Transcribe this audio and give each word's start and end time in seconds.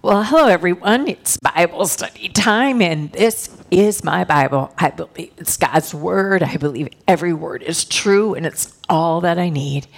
Well, 0.00 0.22
hello 0.22 0.46
everyone. 0.46 1.08
It's 1.08 1.38
Bible 1.38 1.84
study 1.88 2.28
time, 2.28 2.80
and 2.80 3.10
this 3.10 3.50
is 3.68 4.04
my 4.04 4.22
Bible. 4.22 4.72
I 4.78 4.90
believe 4.90 5.32
it's 5.38 5.56
God's 5.56 5.92
Word. 5.92 6.40
I 6.40 6.56
believe 6.56 6.90
every 7.08 7.32
word 7.32 7.64
is 7.64 7.84
true, 7.84 8.32
and 8.32 8.46
it's 8.46 8.72
all 8.88 9.20
that 9.22 9.40
I 9.40 9.48
need. 9.48 9.88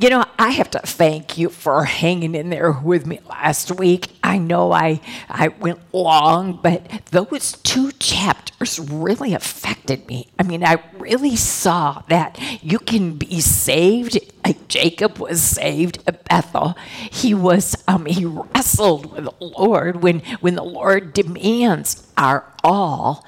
You 0.00 0.10
know, 0.10 0.24
I 0.38 0.50
have 0.50 0.70
to 0.70 0.78
thank 0.78 1.38
you 1.38 1.48
for 1.48 1.82
hanging 1.82 2.36
in 2.36 2.50
there 2.50 2.70
with 2.70 3.04
me 3.04 3.18
last 3.28 3.72
week. 3.72 4.12
I 4.22 4.38
know 4.38 4.70
I 4.70 5.00
I 5.28 5.48
went 5.48 5.80
long, 5.92 6.60
but 6.62 6.86
those 7.06 7.54
two 7.64 7.90
chapters 7.98 8.78
really 8.78 9.34
affected 9.34 10.06
me. 10.06 10.28
I 10.38 10.44
mean, 10.44 10.62
I 10.62 10.80
really 10.96 11.34
saw 11.34 12.02
that 12.08 12.38
you 12.62 12.78
can 12.78 13.14
be 13.16 13.40
saved. 13.40 14.20
Like 14.44 14.68
Jacob 14.68 15.18
was 15.18 15.42
saved 15.42 15.98
at 16.06 16.24
Bethel. 16.28 16.76
He 17.10 17.34
was 17.34 17.74
um, 17.88 18.06
he 18.06 18.24
wrestled 18.24 19.12
with 19.12 19.24
the 19.24 19.34
Lord 19.44 20.00
when 20.04 20.20
when 20.38 20.54
the 20.54 20.62
Lord 20.62 21.12
demands 21.12 22.06
our 22.16 22.44
all, 22.62 23.26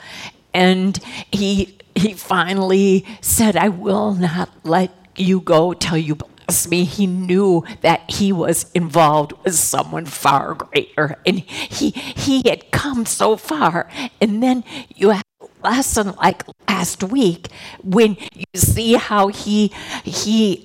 and 0.55 0.97
he 1.33 1.79
he 1.97 2.15
finally 2.15 3.05
said, 3.21 3.57
"I 3.57 3.71
will 3.71 4.15
not 4.15 4.51
let." 4.63 4.93
You 5.17 5.41
go 5.41 5.75
till 5.75 5.99
you 5.99 6.17
me, 6.69 6.85
he 6.85 7.07
knew 7.07 7.65
that 7.83 8.11
he 8.11 8.33
was 8.33 8.71
involved 8.73 9.33
with 9.45 9.55
someone 9.55 10.07
far 10.07 10.55
greater. 10.55 11.17
And 11.25 11.41
he, 11.41 11.91
he 11.91 12.43
had 12.49 12.71
come 12.71 13.07
so 13.07 13.37
far. 13.37 13.89
And 14.21 14.43
then 14.43 14.65
you 14.95 15.11
have 15.11 15.25
lesson 15.63 16.13
like 16.17 16.43
last 16.69 17.03
week 17.03 17.49
when 17.83 18.17
you 18.35 18.45
see 18.55 18.95
how 18.95 19.29
he, 19.29 19.69
he 20.05 20.65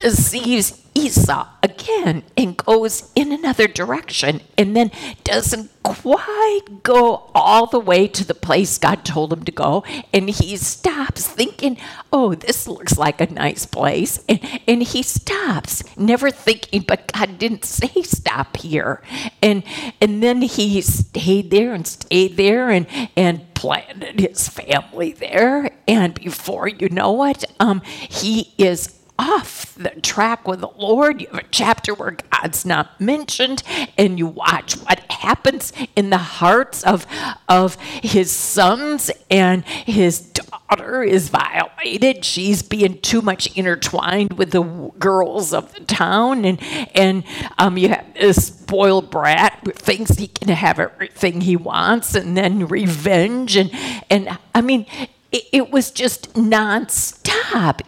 deceives 0.00 0.82
Esau 0.94 1.46
again 1.62 2.22
and 2.36 2.56
goes 2.56 3.12
in 3.14 3.30
another 3.30 3.68
direction 3.68 4.40
and 4.56 4.74
then 4.74 4.90
doesn't 5.24 5.70
quite 5.82 6.82
go 6.82 7.30
all 7.34 7.66
the 7.66 7.78
way 7.78 8.08
to 8.08 8.24
the 8.24 8.34
place 8.34 8.78
God 8.78 9.04
told 9.04 9.32
him 9.32 9.44
to 9.44 9.52
go. 9.52 9.84
And 10.12 10.30
he 10.30 10.56
stops 10.56 11.26
thinking, 11.26 11.76
oh, 12.12 12.34
this 12.34 12.66
looks 12.66 12.96
like 12.96 13.20
a 13.20 13.30
nice 13.30 13.66
place. 13.66 14.24
And, 14.28 14.40
and 14.66 14.82
he 14.82 15.02
stops, 15.02 15.84
never 15.98 16.30
thinking, 16.30 16.82
but 16.88 17.12
God 17.12 17.38
didn't 17.38 17.64
say 17.64 18.02
stop 18.02 18.56
here. 18.56 19.02
And, 19.42 19.64
and 20.00 20.22
then 20.22 20.42
he 20.42 20.80
stayed 20.80 21.50
there 21.50 21.74
and 21.74 21.86
stayed 21.86 22.36
there 22.36 22.70
and, 22.70 22.86
and 23.16 23.52
planted 23.54 24.18
his 24.18 24.48
family 24.48 25.12
there. 25.12 25.70
And 25.86 26.14
before 26.14 26.68
you 26.68 26.88
know 26.88 27.24
it, 27.24 27.44
um, 27.60 27.82
he 27.84 28.54
is 28.58 28.96
off 29.18 29.74
the 29.74 29.90
track 30.00 30.46
with 30.46 30.60
the 30.60 30.68
Lord. 30.68 31.20
You 31.20 31.28
have 31.28 31.44
a 31.44 31.48
chapter 31.50 31.94
where 31.94 32.16
God's 32.30 32.64
not 32.64 33.00
mentioned, 33.00 33.62
and 33.96 34.18
you 34.18 34.26
watch 34.26 34.74
what 34.74 35.00
happens 35.10 35.72
in 35.94 36.10
the 36.10 36.18
hearts 36.18 36.82
of, 36.84 37.06
of 37.48 37.76
his 37.80 38.30
sons, 38.30 39.10
and 39.30 39.64
his 39.64 40.20
daughter 40.20 41.02
is 41.02 41.28
violated. 41.28 42.24
She's 42.24 42.62
being 42.62 43.00
too 43.00 43.22
much 43.22 43.56
intertwined 43.56 44.34
with 44.34 44.50
the 44.50 44.62
girls 44.98 45.52
of 45.52 45.72
the 45.74 45.80
town, 45.80 46.44
and, 46.44 46.62
and 46.94 47.24
um, 47.58 47.78
you 47.78 47.88
have 47.90 48.14
this 48.14 48.46
spoiled 48.46 49.10
brat 49.10 49.60
who 49.64 49.72
thinks 49.72 50.16
he 50.16 50.28
can 50.28 50.48
have 50.48 50.78
everything 50.78 51.42
he 51.42 51.56
wants, 51.56 52.14
and 52.14 52.36
then 52.36 52.66
revenge. 52.66 53.56
And, 53.56 53.70
and 54.10 54.38
I 54.54 54.60
mean, 54.60 54.86
it, 55.32 55.44
it 55.52 55.70
was 55.70 55.90
just 55.90 56.34
nonstop 56.34 57.80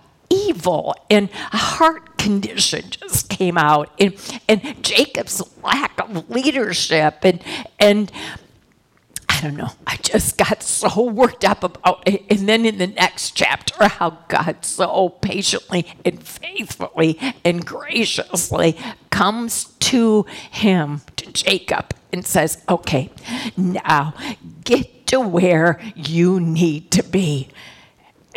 evil 0.49 0.95
and 1.11 1.29
a 1.53 1.57
heart 1.57 2.19
condition 2.19 2.85
just 2.91 3.29
came 3.29 3.57
out 3.57 3.91
and, 4.01 4.15
and 4.49 4.83
Jacob's 4.83 5.43
lack 5.63 6.01
of 6.01 6.29
leadership 6.31 7.19
and 7.23 7.43
and 7.79 8.11
I 9.31 9.43
don't 9.43 9.57
know. 9.57 9.71
I 9.87 9.97
just 9.99 10.37
got 10.37 10.65
so 10.65 11.05
worked 11.05 11.45
up 11.45 11.63
about 11.63 12.03
it. 12.07 12.25
And 12.29 12.49
then 12.49 12.67
in 12.67 12.79
the 12.79 12.89
next 12.89 13.37
chapter, 13.37 13.87
how 13.87 14.19
God 14.27 14.65
so 14.65 15.11
patiently 15.11 15.87
and 16.05 16.21
faithfully 16.21 17.21
and 17.45 17.65
graciously 17.65 18.77
comes 19.11 19.67
to 19.81 20.27
him, 20.51 21.03
to 21.17 21.31
Jacob, 21.31 21.95
and 22.13 22.27
says, 22.27 22.65
Okay, 22.69 23.11
now 23.57 24.13
get 24.65 25.07
to 25.09 25.21
where 25.21 25.81
you 25.95 26.41
need 26.41 26.91
to 26.93 27.05
be 27.05 27.49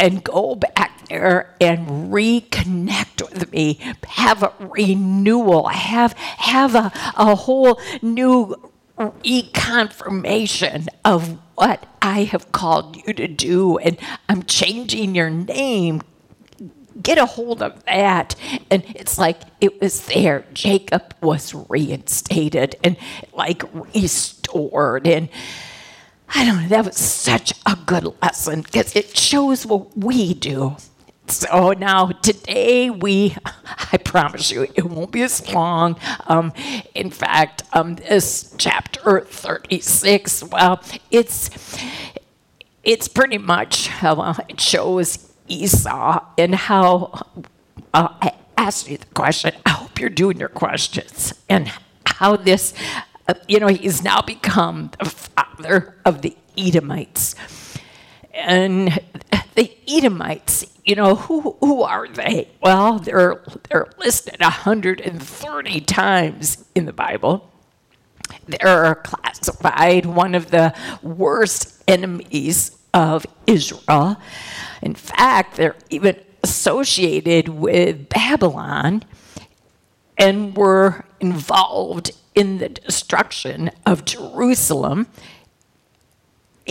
and 0.01 0.23
go 0.23 0.55
back 0.55 1.07
there 1.07 1.55
and 1.61 2.11
reconnect 2.11 3.21
with 3.31 3.51
me, 3.51 3.79
have 4.07 4.41
a 4.41 4.51
renewal, 4.59 5.67
have 5.67 6.13
have 6.13 6.73
a, 6.73 6.91
a 7.15 7.35
whole 7.35 7.79
new 8.01 8.55
reconfirmation 8.97 10.87
of 11.05 11.37
what 11.55 11.85
I 12.01 12.23
have 12.23 12.51
called 12.51 12.97
you 12.97 13.13
to 13.13 13.27
do, 13.27 13.77
and 13.77 13.97
I'm 14.27 14.43
changing 14.43 15.13
your 15.13 15.29
name. 15.29 16.01
Get 17.01 17.17
a 17.17 17.25
hold 17.25 17.61
of 17.61 17.83
that. 17.85 18.35
And 18.69 18.83
it's 18.95 19.17
like 19.17 19.41
it 19.59 19.79
was 19.81 20.05
there. 20.07 20.45
Jacob 20.53 21.15
was 21.21 21.53
reinstated 21.69 22.75
and 22.83 22.97
like 23.33 23.63
restored. 23.95 25.07
And 25.07 25.29
I 26.33 26.45
don't 26.45 26.61
know, 26.63 26.67
that 26.69 26.85
was 26.85 26.97
such 26.97 27.53
a 27.65 27.77
good 27.85 28.07
lesson 28.21 28.61
because 28.61 28.95
it 28.95 29.17
shows 29.17 29.65
what 29.65 29.97
we 29.97 30.33
do. 30.33 30.77
So 31.27 31.73
now 31.73 32.07
today 32.07 32.89
we, 32.89 33.35
I 33.91 33.97
promise 33.97 34.49
you, 34.49 34.63
it 34.75 34.85
won't 34.85 35.11
be 35.11 35.23
as 35.23 35.53
long. 35.53 35.97
Um, 36.27 36.53
in 36.95 37.11
fact, 37.11 37.63
um, 37.73 37.95
this 37.95 38.55
chapter 38.57 39.21
36, 39.21 40.45
well, 40.45 40.81
it's 41.09 41.49
it's 42.83 43.07
pretty 43.07 43.37
much 43.37 43.89
well, 44.01 44.37
it 44.47 44.59
shows 44.59 45.31
Esau 45.47 46.25
and 46.37 46.55
how 46.55 47.27
uh, 47.93 48.07
I 48.21 48.33
asked 48.57 48.89
you 48.89 48.97
the 48.97 49.05
question. 49.07 49.53
I 49.65 49.71
hope 49.71 49.99
you're 49.99 50.09
doing 50.09 50.37
your 50.37 50.49
questions 50.49 51.33
and 51.49 51.71
how 52.05 52.37
this 52.37 52.73
you 53.47 53.59
know, 53.59 53.67
he's 53.67 54.03
now 54.03 54.21
become 54.21 54.91
the 55.61 55.67
father 55.67 55.95
of 56.05 56.21
the 56.21 56.35
Edomites. 56.57 57.35
And 58.33 58.99
the 59.55 59.71
Edomites, 59.87 60.65
you 60.85 60.95
know, 60.95 61.15
who, 61.15 61.57
who 61.59 61.83
are 61.83 62.07
they? 62.07 62.49
Well, 62.61 62.99
they're, 62.99 63.41
they're 63.69 63.87
listed 63.97 64.39
130 64.39 65.81
times 65.81 66.65
in 66.75 66.85
the 66.85 66.93
Bible. 66.93 67.49
They're 68.47 68.95
classified 68.95 70.05
one 70.05 70.35
of 70.35 70.51
the 70.51 70.73
worst 71.01 71.83
enemies 71.87 72.77
of 72.93 73.25
Israel. 73.47 74.17
In 74.81 74.95
fact, 74.95 75.57
they're 75.57 75.75
even 75.89 76.17
associated 76.43 77.49
with 77.49 78.09
Babylon 78.09 79.03
and 80.17 80.55
were 80.55 81.05
involved 81.19 82.11
in 82.35 82.59
the 82.59 82.69
destruction 82.69 83.71
of 83.85 84.05
Jerusalem. 84.05 85.07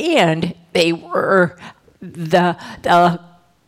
And 0.01 0.55
they 0.73 0.93
were 0.93 1.59
the, 2.01 2.57
the 2.83 3.21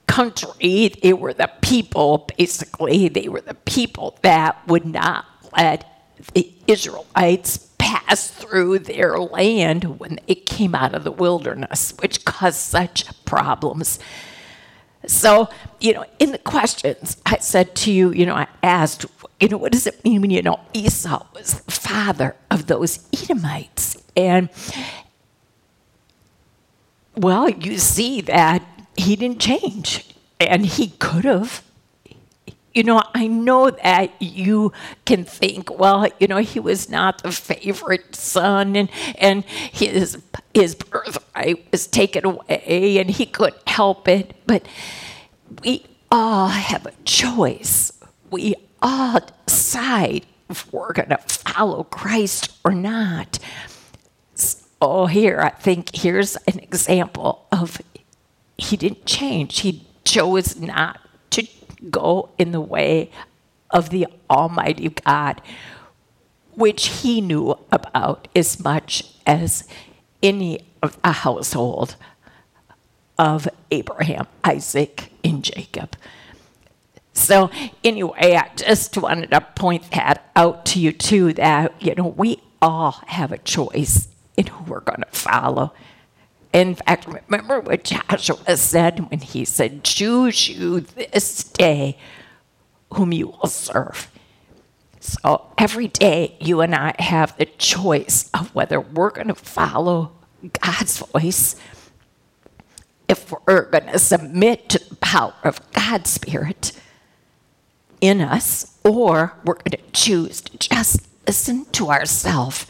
country, 0.06 0.88
they 1.02 1.12
were 1.12 1.34
the 1.34 1.50
people, 1.60 2.28
basically, 2.36 3.08
they 3.08 3.28
were 3.28 3.40
the 3.40 3.54
people 3.54 4.18
that 4.22 4.66
would 4.66 4.86
not 4.86 5.26
let 5.56 5.86
the 6.34 6.52
Israelites 6.66 7.70
pass 7.78 8.28
through 8.28 8.78
their 8.78 9.18
land 9.18 9.98
when 9.98 10.18
they 10.26 10.34
came 10.34 10.74
out 10.74 10.94
of 10.94 11.04
the 11.04 11.10
wilderness, 11.10 11.94
which 12.00 12.24
caused 12.24 12.58
such 12.58 13.24
problems. 13.24 13.98
So, 15.06 15.48
you 15.80 15.94
know, 15.94 16.04
in 16.18 16.32
the 16.32 16.38
questions, 16.38 17.16
I 17.26 17.38
said 17.38 17.74
to 17.76 17.92
you, 17.92 18.12
you 18.12 18.24
know, 18.24 18.34
I 18.34 18.46
asked, 18.62 19.04
you 19.40 19.48
know, 19.48 19.58
what 19.58 19.72
does 19.72 19.86
it 19.86 20.04
mean 20.04 20.20
when 20.20 20.30
you 20.30 20.42
know 20.42 20.60
Esau 20.72 21.26
was 21.34 21.60
the 21.60 21.72
father 21.72 22.36
of 22.50 22.66
those 22.66 23.08
Edomites? 23.12 24.02
And, 24.16 24.48
well, 27.16 27.48
you 27.48 27.78
see 27.78 28.20
that 28.22 28.62
he 28.96 29.16
didn't 29.16 29.40
change, 29.40 30.06
and 30.40 30.64
he 30.64 30.88
could 30.88 31.24
have. 31.24 31.62
You 32.74 32.84
know, 32.84 33.02
I 33.14 33.26
know 33.26 33.70
that 33.70 34.10
you 34.20 34.72
can 35.04 35.24
think, 35.24 35.78
well, 35.78 36.08
you 36.18 36.26
know, 36.26 36.38
he 36.38 36.58
was 36.58 36.88
not 36.88 37.22
the 37.22 37.30
favorite 37.30 38.14
son, 38.14 38.76
and 38.76 38.88
and 39.18 39.44
his 39.44 40.22
his 40.54 40.74
birthright 40.74 41.70
was 41.70 41.86
taken 41.86 42.24
away, 42.24 42.98
and 42.98 43.10
he 43.10 43.26
couldn't 43.26 43.68
help 43.68 44.08
it. 44.08 44.34
But 44.46 44.66
we 45.62 45.84
all 46.10 46.48
have 46.48 46.86
a 46.86 46.92
choice. 47.04 47.92
We 48.30 48.54
all 48.80 49.20
decide 49.46 50.26
if 50.48 50.72
we're 50.72 50.92
going 50.92 51.08
to 51.10 51.18
follow 51.18 51.84
Christ 51.84 52.52
or 52.64 52.72
not. 52.72 53.38
So 54.82 55.06
here, 55.06 55.38
I 55.40 55.50
think 55.50 55.94
here's 55.94 56.34
an 56.48 56.58
example 56.58 57.46
of 57.52 57.80
he 58.58 58.76
didn't 58.76 59.06
change. 59.06 59.60
He 59.60 59.86
chose 60.04 60.56
not 60.58 60.98
to 61.30 61.46
go 61.88 62.30
in 62.36 62.50
the 62.50 62.60
way 62.60 63.12
of 63.70 63.90
the 63.90 64.08
Almighty 64.28 64.88
God. 64.88 65.40
which 66.54 66.88
he 66.88 67.20
knew 67.20 67.58
about 67.70 68.28
as 68.36 68.62
much 68.62 69.04
as 69.26 69.66
any 70.22 70.60
of 70.82 71.00
the 71.02 71.12
household 71.12 71.96
of 73.18 73.48
Abraham, 73.70 74.26
Isaac, 74.44 75.12
and 75.24 75.42
Jacob. 75.42 75.96
So, 77.14 77.50
anyway, 77.84 78.36
I 78.36 78.50
just 78.56 78.96
wanted 78.96 79.30
to 79.30 79.40
point 79.40 79.90
that 79.92 80.30
out 80.34 80.64
to 80.66 80.80
you 80.80 80.92
too 80.92 81.32
that, 81.34 81.80
you 81.80 81.94
know, 81.94 82.08
we 82.08 82.42
all 82.60 82.92
have 83.06 83.32
a 83.32 83.38
choice 83.38 84.08
who 84.48 84.64
we're 84.64 84.80
going 84.80 85.02
to 85.02 85.18
follow. 85.18 85.72
In 86.52 86.74
fact, 86.74 87.06
remember 87.06 87.60
what 87.60 87.84
Joshua 87.84 88.56
said 88.56 89.10
when 89.10 89.20
he 89.20 89.44
said, 89.44 89.84
Choose 89.84 90.48
you 90.48 90.80
this 90.80 91.44
day 91.44 91.96
whom 92.92 93.12
you 93.12 93.28
will 93.28 93.48
serve. 93.48 94.10
So 95.00 95.50
every 95.58 95.88
day, 95.88 96.36
you 96.40 96.60
and 96.60 96.74
I 96.74 96.94
have 96.98 97.36
the 97.36 97.46
choice 97.46 98.30
of 98.32 98.54
whether 98.54 98.80
we're 98.80 99.10
going 99.10 99.28
to 99.28 99.34
follow 99.34 100.12
God's 100.60 100.98
voice, 100.98 101.56
if 103.08 103.32
we're 103.46 103.70
going 103.70 103.86
to 103.86 103.98
submit 103.98 104.68
to 104.68 104.88
the 104.88 104.96
power 104.96 105.34
of 105.42 105.60
God's 105.72 106.10
Spirit 106.10 106.72
in 108.00 108.20
us, 108.20 108.78
or 108.84 109.34
we're 109.44 109.54
going 109.54 109.72
to 109.72 109.90
choose 109.92 110.40
to 110.42 110.58
just 110.58 111.08
listen 111.26 111.64
to 111.66 111.90
ourselves 111.90 112.66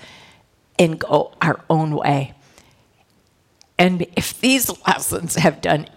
and 0.78 0.98
go 0.98 1.32
our 1.40 1.60
own 1.68 1.94
way. 1.94 2.34
And 3.78 4.06
if 4.16 4.40
these 4.40 4.70
lessons 4.86 5.36
have 5.36 5.60
done 5.60 5.88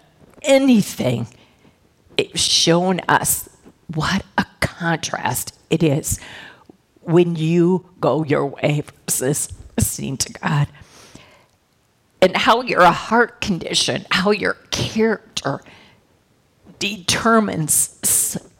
anything, 0.42 1.28
it's 2.16 2.40
shown 2.40 3.00
us 3.08 3.48
what 3.94 4.24
a 4.36 4.46
contrast 4.60 5.56
it 5.70 5.82
is 5.82 6.18
when 7.02 7.36
you 7.36 7.88
go 8.00 8.24
your 8.24 8.46
way 8.46 8.82
versus 9.06 9.52
listening 9.76 10.16
to 10.16 10.32
God. 10.32 10.68
And 12.20 12.36
how 12.36 12.62
your 12.62 12.84
heart 12.90 13.40
condition, 13.40 14.06
how 14.10 14.30
your 14.30 14.54
character 14.70 15.60
determines 16.78 18.00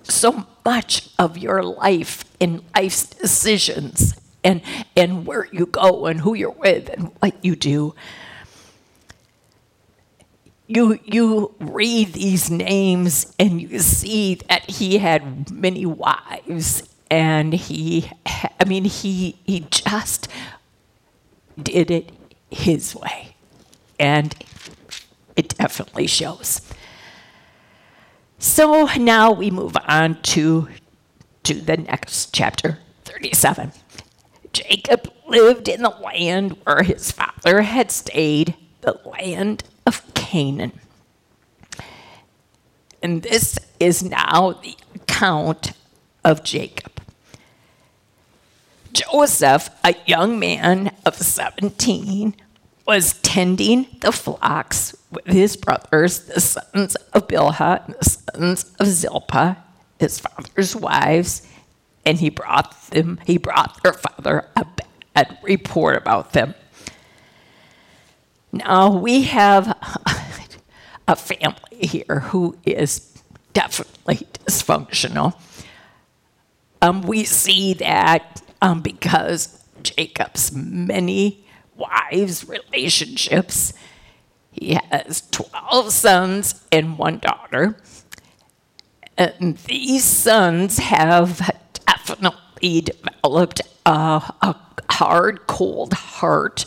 so 0.03 0.47
much 0.65 1.11
of 1.19 1.37
your 1.37 1.63
life 1.63 2.25
in 2.39 2.63
life's 2.77 3.07
decisions 3.07 4.15
and, 4.47 4.63
and 4.97 5.27
where 5.27 5.49
you 5.51 5.67
go 5.67 6.07
and 6.07 6.21
who 6.21 6.35
you're 6.35 6.51
with 6.51 6.89
and 6.89 7.11
what 7.19 7.45
you 7.45 7.57
do. 7.57 7.95
You, 10.69 11.01
you 11.05 11.55
read 11.59 12.13
these 12.13 12.49
names 12.49 13.35
and 13.39 13.61
you 13.61 13.81
see 13.81 14.37
that 14.49 14.71
he 14.71 14.99
had 14.99 15.51
many 15.51 15.85
wives 15.85 16.83
and 17.09 17.53
he 17.53 18.11
i 18.59 18.65
mean 18.65 18.83
he 18.83 19.39
he 19.47 19.65
just 19.71 20.27
did 21.61 21.89
it 21.91 22.11
his 22.51 22.95
way. 22.95 23.37
And 23.99 24.35
it 25.37 25.57
definitely 25.57 26.07
shows. 26.07 26.61
So 28.39 28.87
now 28.97 29.33
we 29.33 29.51
move 29.51 29.77
on 29.87 30.21
to 30.23 30.69
to 31.45 31.55
the 31.55 31.77
next 31.77 32.35
chapter 32.35 32.79
37 33.05 33.73
jacob 34.69 35.13
lived 35.27 35.69
in 35.69 35.83
the 35.83 35.91
land 35.91 36.57
where 36.65 36.83
his 36.83 37.13
father 37.13 37.63
had 37.63 37.91
stayed 37.91 38.55
the 38.81 38.99
land 39.05 39.65
of 39.87 40.03
canaan 40.15 40.73
and 43.03 43.23
this 43.23 43.59
is 43.79 44.03
now 44.03 44.53
the 44.63 44.77
account 44.95 45.73
of 46.25 46.43
Jacob. 46.43 47.01
Joseph, 48.93 49.71
a 49.85 49.95
young 50.07 50.39
man 50.41 50.91
of 51.05 51.15
17, 51.15 52.35
was 52.87 53.15
tending 53.21 53.87
the 54.01 54.11
flocks 54.11 54.97
with 55.11 55.27
his 55.27 55.57
brothers, 55.57 56.21
the 56.21 56.41
sons 56.41 56.97
of 57.13 57.29
Bilhah 57.29 57.87
and 57.87 57.95
the 57.95 58.05
sons 58.05 58.75
of 58.81 58.87
Zilpah, 58.87 59.59
his 60.01 60.19
father's 60.19 60.75
wives, 60.75 61.47
and 62.07 62.19
he 62.19 62.31
brought 62.31 62.81
them, 62.91 63.19
he 63.27 63.37
brought 63.37 63.83
their 63.83 63.93
father 63.93 64.49
a 64.55 64.65
bad 65.15 65.39
report 65.43 65.97
about 65.97 66.33
them. 66.33 66.55
Now 68.53 68.97
we 68.97 69.25
have 69.25 69.77
a 71.09 71.17
family 71.17 71.87
here 71.87 72.21
who 72.21 72.57
is 72.65 73.21
definitely 73.53 74.27
dysfunctional. 74.45 75.35
Um, 76.81 77.03
we 77.03 77.25
see 77.25 77.75
that 77.75 78.41
um, 78.63 78.81
because 78.81 79.65
Jacob's 79.83 80.53
many 80.53 81.45
wives' 81.77 82.49
relationships. 82.49 83.73
He 84.53 84.79
has 84.91 85.29
12 85.33 85.93
sons 85.93 86.65
and 86.71 86.97
one 86.97 87.19
daughter. 87.19 87.77
And 89.19 89.57
these 89.59 90.05
sons 90.05 90.79
have 90.79 91.51
definitely 91.87 92.83
developed 92.83 93.61
a, 93.85 93.91
a 94.43 94.57
hard, 94.91 95.47
cold 95.47 95.93
heart. 95.93 96.67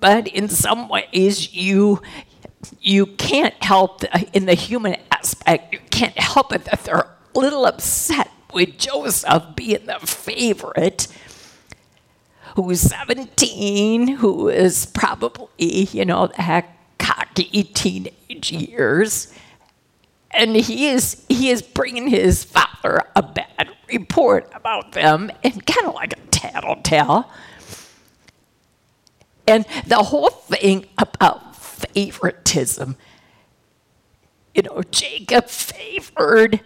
But 0.00 0.28
in 0.28 0.48
some 0.48 0.88
ways, 0.88 1.54
you 1.54 2.02
you 2.80 3.06
can't 3.06 3.54
help 3.62 4.00
the, 4.00 4.28
in 4.32 4.46
the 4.46 4.54
human 4.54 4.96
aspect. 5.10 5.72
You 5.72 5.80
can't 5.90 6.18
help 6.18 6.52
it 6.52 6.64
that 6.64 6.84
they're 6.84 7.06
a 7.34 7.38
little 7.38 7.66
upset 7.66 8.30
with 8.52 8.78
Joseph 8.78 9.56
being 9.56 9.86
the 9.86 9.98
favorite, 10.00 11.08
who's 12.56 12.80
17, 12.80 14.08
who 14.08 14.48
is 14.48 14.86
probably, 14.86 15.48
you 15.58 16.04
know, 16.04 16.28
that 16.38 16.76
cocky 16.98 17.64
teenage 17.64 18.52
years. 18.52 19.32
And 20.36 20.56
he 20.56 20.88
is, 20.88 21.24
he 21.28 21.50
is 21.50 21.62
bringing 21.62 22.08
his 22.08 22.44
father 22.44 23.02
a 23.14 23.22
bad 23.22 23.70
report 23.88 24.50
about 24.54 24.92
them 24.92 25.30
and 25.42 25.64
kind 25.64 25.86
of 25.86 25.94
like 25.94 26.12
a 26.12 26.20
tattletale. 26.30 27.30
And 29.46 29.66
the 29.86 29.96
whole 29.96 30.30
thing 30.30 30.86
about 30.98 31.54
favoritism, 31.56 32.96
you 34.54 34.62
know, 34.62 34.82
Jacob 34.90 35.48
favored 35.48 36.60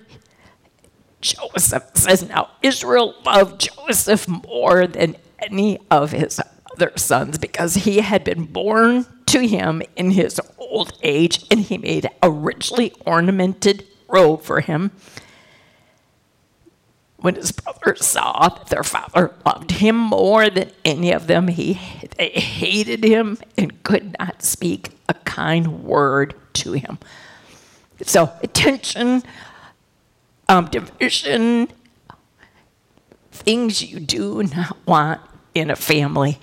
Joseph 1.20 1.90
says, 1.94 2.28
Now 2.28 2.50
Israel 2.62 3.14
loved 3.24 3.60
Joseph 3.60 4.28
more 4.28 4.86
than 4.86 5.16
any 5.38 5.78
of 5.90 6.12
his 6.12 6.40
other 6.72 6.92
sons 6.96 7.38
because 7.38 7.74
he 7.74 8.00
had 8.00 8.24
been 8.24 8.44
born 8.44 9.06
to 9.28 9.46
him 9.46 9.82
in 9.96 10.12
his 10.12 10.40
old 10.58 10.92
age 11.02 11.44
and 11.50 11.60
he 11.60 11.78
made 11.78 12.08
a 12.22 12.30
richly 12.30 12.92
ornamented 13.06 13.86
robe 14.08 14.42
for 14.42 14.60
him. 14.60 14.90
When 17.16 17.34
his 17.34 17.50
brothers 17.50 18.04
saw 18.04 18.48
that 18.48 18.68
their 18.68 18.84
father 18.84 19.32
loved 19.44 19.72
him 19.72 19.96
more 19.96 20.48
than 20.48 20.70
any 20.84 21.12
of 21.12 21.26
them, 21.26 21.48
he, 21.48 21.80
they 22.16 22.28
hated 22.30 23.02
him 23.02 23.38
and 23.56 23.82
could 23.82 24.16
not 24.18 24.42
speak 24.42 24.90
a 25.08 25.14
kind 25.14 25.82
word 25.82 26.34
to 26.54 26.72
him. 26.72 26.98
So, 28.02 28.32
attention 28.42 29.24
um, 30.48 30.66
division, 30.66 31.68
things 33.30 33.82
you 33.82 34.00
do 34.00 34.42
not 34.42 34.76
want 34.86 35.20
in 35.54 35.70
a 35.70 35.76
family. 35.76 36.38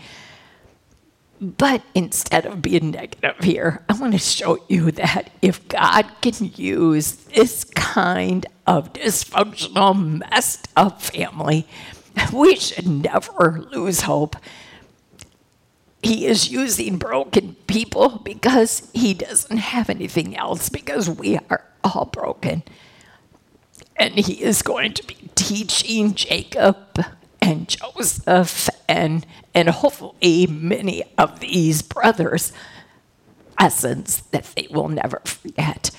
But 1.45 1.83
instead 1.93 2.47
of 2.47 2.63
being 2.63 2.89
negative 2.89 3.35
here, 3.43 3.83
I 3.87 3.93
want 3.93 4.13
to 4.13 4.19
show 4.19 4.63
you 4.67 4.89
that 4.93 5.29
if 5.43 5.67
God 5.67 6.07
can 6.21 6.51
use 6.55 7.11
this 7.11 7.65
kind 7.65 8.47
of 8.65 8.93
dysfunctional, 8.93 10.19
messed 10.19 10.69
up 10.75 11.03
family, 11.03 11.67
we 12.33 12.55
should 12.55 12.87
never 12.87 13.61
lose 13.71 14.01
hope. 14.01 14.37
He 16.01 16.25
is 16.25 16.49
using 16.49 16.97
broken 16.97 17.55
people 17.67 18.21
because 18.23 18.89
he 18.93 19.13
doesn't 19.13 19.57
have 19.57 19.91
anything 19.91 20.35
else, 20.35 20.69
because 20.69 21.07
we 21.07 21.37
are 21.51 21.63
all 21.83 22.05
broken. 22.05 22.63
And 23.97 24.15
he 24.15 24.41
is 24.41 24.63
going 24.63 24.93
to 24.93 25.05
be 25.05 25.29
teaching 25.35 26.15
Jacob 26.15 27.05
and 27.45 27.69
Joseph 27.69 28.69
and, 28.89 29.25
and 29.53 29.69
hopefully 29.69 30.47
many 30.47 31.03
of 31.17 31.39
these 31.39 31.81
brothers 31.83 32.51
lessons 33.59 34.23
that 34.31 34.43
they 34.55 34.67
will 34.69 34.89
never 34.89 35.21
forget. 35.23 35.91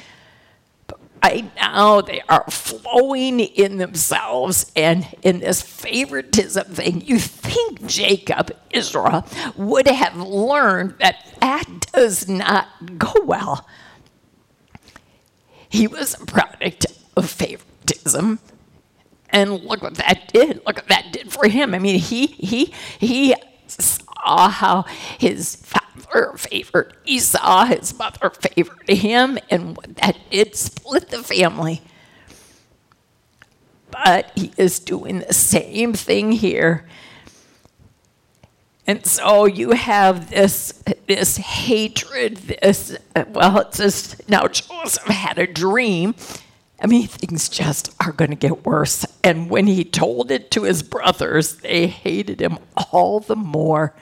But 0.89 0.99
right 1.23 1.55
now, 1.55 2.01
they 2.01 2.21
are 2.29 2.45
flowing 2.51 3.41
in 3.41 3.79
themselves 3.79 4.73
and 4.75 5.07
in 5.23 5.39
this 5.41 5.63
favoritism 5.63 6.65
thing. 6.75 7.01
You 7.03 7.19
think 7.19 7.87
Jacob, 7.87 8.51
Israel, 8.71 9.25
would 9.57 9.87
have 9.87 10.17
learned 10.17 10.97
that 10.99 11.25
that 11.41 11.87
does 11.93 12.29
not 12.29 12.67
go 12.99 13.13
well. 13.23 13.67
He 15.69 15.87
was 15.87 16.21
a 16.21 16.27
product 16.27 16.87
of 17.17 17.31
favor 17.31 17.65
And 19.31 19.65
look 19.65 19.83
what 19.83 19.95
that 19.97 20.33
did. 20.33 20.63
Look 20.67 20.77
what 20.77 20.89
that 20.89 21.13
did 21.13 21.33
for 21.33 21.49
him. 21.49 21.75
I 21.75 21.79
mean, 21.79 21.99
he 21.99 22.27
he 22.27 22.73
he 22.99 23.35
saw 23.67 24.49
how 24.49 24.83
his 25.19 25.57
father 25.57 26.37
favored 26.37 26.97
Esau, 27.05 27.67
his 27.67 27.99
mother 27.99 28.31
favored 28.31 28.89
him, 28.89 29.39
and 29.51 29.77
what 29.77 29.97
that 29.97 30.17
did 30.31 30.55
split 30.55 31.09
the 31.11 31.23
family. 31.23 31.83
But 33.91 34.33
he 34.35 34.53
is 34.57 34.79
doing 34.79 35.21
the 35.21 35.35
same 35.35 35.93
thing 35.95 36.33
here. 36.33 36.87
And 38.87 39.05
so 39.05 39.47
you 39.47 39.73
have 39.73 40.31
this 40.31 40.83
this 41.07 41.37
hatred, 41.39 42.37
this 42.37 42.97
well, 43.31 43.59
it's 43.59 43.79
just 43.79 44.29
now 44.29 44.47
Joseph 44.47 45.05
had 45.05 45.39
a 45.39 45.47
dream. 45.47 46.15
I 46.81 46.87
mean, 46.87 47.07
things 47.07 47.49
just 47.49 47.95
are 48.01 48.13
going 48.13 48.31
to 48.31 48.37
get 48.37 48.65
worse. 48.65 49.07
And 49.25 49.49
when 49.49 49.67
he 49.67 49.85
told 49.85 50.31
it 50.31 50.51
to 50.53 50.65
his 50.65 50.83
brothers, 50.83 51.57
they 51.57 51.87
hated 51.87 52.41
him 52.41 52.59
all 52.93 53.21
the 53.21 53.37
more. 53.37 53.95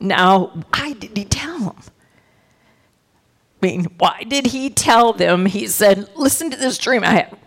Now, 0.00 0.64
why 0.72 0.92
did 0.94 1.16
he 1.16 1.24
tell 1.24 1.58
them? 1.58 1.76
I 3.60 3.66
mean, 3.66 3.86
why 3.98 4.22
did 4.22 4.46
he 4.46 4.70
tell 4.70 5.12
them? 5.12 5.46
He 5.46 5.66
said, 5.66 6.08
Listen 6.14 6.48
to 6.50 6.56
this 6.56 6.78
dream 6.78 7.02
I 7.02 7.12
had. 7.12 7.38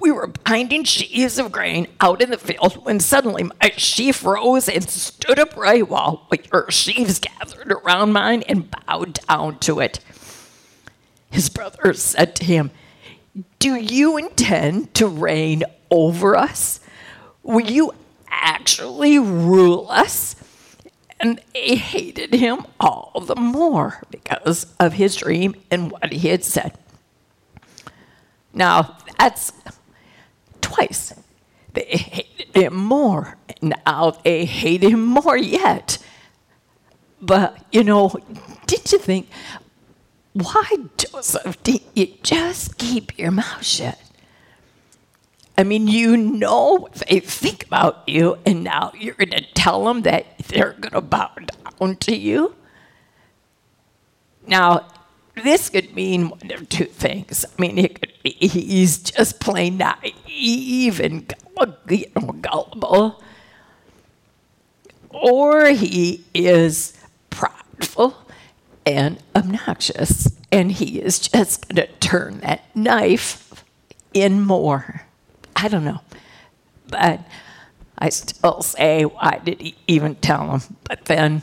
We 0.00 0.10
were 0.10 0.26
binding 0.26 0.82
sheaves 0.82 1.38
of 1.38 1.52
grain 1.52 1.86
out 2.00 2.20
in 2.20 2.30
the 2.30 2.38
field 2.38 2.84
when 2.84 2.98
suddenly 2.98 3.44
my 3.44 3.70
sheaf 3.76 4.24
rose 4.24 4.68
and 4.68 4.88
stood 4.90 5.38
upright 5.38 5.88
while 5.88 6.28
your 6.52 6.68
sheaves 6.70 7.20
gathered 7.20 7.70
around 7.70 8.12
mine 8.12 8.42
and 8.48 8.70
bowed 8.70 9.20
down 9.28 9.60
to 9.60 9.78
it. 9.78 10.00
His 11.32 11.48
brothers 11.48 12.02
said 12.02 12.36
to 12.36 12.44
him, 12.44 12.70
Do 13.58 13.74
you 13.74 14.18
intend 14.18 14.92
to 14.94 15.08
reign 15.08 15.64
over 15.90 16.36
us? 16.36 16.78
Will 17.42 17.62
you 17.62 17.92
actually 18.28 19.18
rule 19.18 19.86
us? 19.88 20.36
And 21.18 21.40
they 21.54 21.76
hated 21.76 22.34
him 22.34 22.66
all 22.78 23.24
the 23.26 23.34
more 23.34 24.02
because 24.10 24.66
of 24.78 24.92
his 24.92 25.16
dream 25.16 25.54
and 25.70 25.90
what 25.90 26.12
he 26.12 26.28
had 26.28 26.44
said. 26.44 26.76
Now, 28.52 28.98
that's 29.18 29.52
twice. 30.60 31.14
They 31.72 31.84
hated 31.84 32.54
him 32.54 32.74
more. 32.76 33.38
Now 33.62 34.18
they 34.22 34.44
hate 34.44 34.82
him 34.82 35.02
more 35.02 35.36
yet. 35.36 35.96
But, 37.22 37.64
you 37.72 37.84
know, 37.84 38.12
did 38.66 38.92
you 38.92 38.98
think, 38.98 39.30
why, 40.32 40.64
Joseph, 40.96 41.62
did 41.62 41.82
you 41.94 42.14
just 42.22 42.78
keep 42.78 43.18
your 43.18 43.30
mouth 43.30 43.64
shut? 43.64 43.98
I 45.58 45.64
mean, 45.64 45.86
you 45.86 46.16
know 46.16 46.88
they 47.06 47.20
think 47.20 47.66
about 47.66 48.08
you, 48.08 48.38
and 48.46 48.64
now 48.64 48.92
you're 48.98 49.14
going 49.14 49.30
to 49.30 49.44
tell 49.52 49.84
them 49.84 50.02
that 50.02 50.38
they're 50.48 50.72
going 50.72 50.92
to 50.92 51.02
bow 51.02 51.30
down 51.80 51.96
to 51.96 52.16
you? 52.16 52.56
Now, 54.46 54.86
this 55.44 55.68
could 55.68 55.94
mean 55.94 56.30
one 56.30 56.50
of 56.50 56.68
two 56.68 56.86
things. 56.86 57.44
I 57.44 57.60
mean, 57.60 57.78
it 57.78 58.00
could 58.00 58.12
be 58.22 58.30
he's 58.30 58.98
just 58.98 59.40
plain 59.40 59.76
naive 59.76 61.00
and 61.00 61.32
gullible, 62.40 63.22
or 65.10 65.66
he 65.66 66.24
is 66.32 66.98
prideful 67.28 68.16
and 68.84 69.22
obnoxious, 69.34 70.28
and 70.50 70.72
he 70.72 71.00
is 71.00 71.18
just 71.18 71.68
going 71.68 71.86
to 71.86 71.92
turn 71.98 72.40
that 72.40 72.64
knife 72.74 73.64
in 74.12 74.40
more. 74.40 75.02
I 75.54 75.68
don't 75.68 75.84
know. 75.84 76.00
But 76.88 77.20
I 77.98 78.08
still 78.08 78.62
say, 78.62 79.04
why 79.04 79.40
did 79.44 79.60
he 79.60 79.76
even 79.86 80.16
tell 80.16 80.50
him? 80.50 80.76
But 80.84 81.04
then 81.04 81.42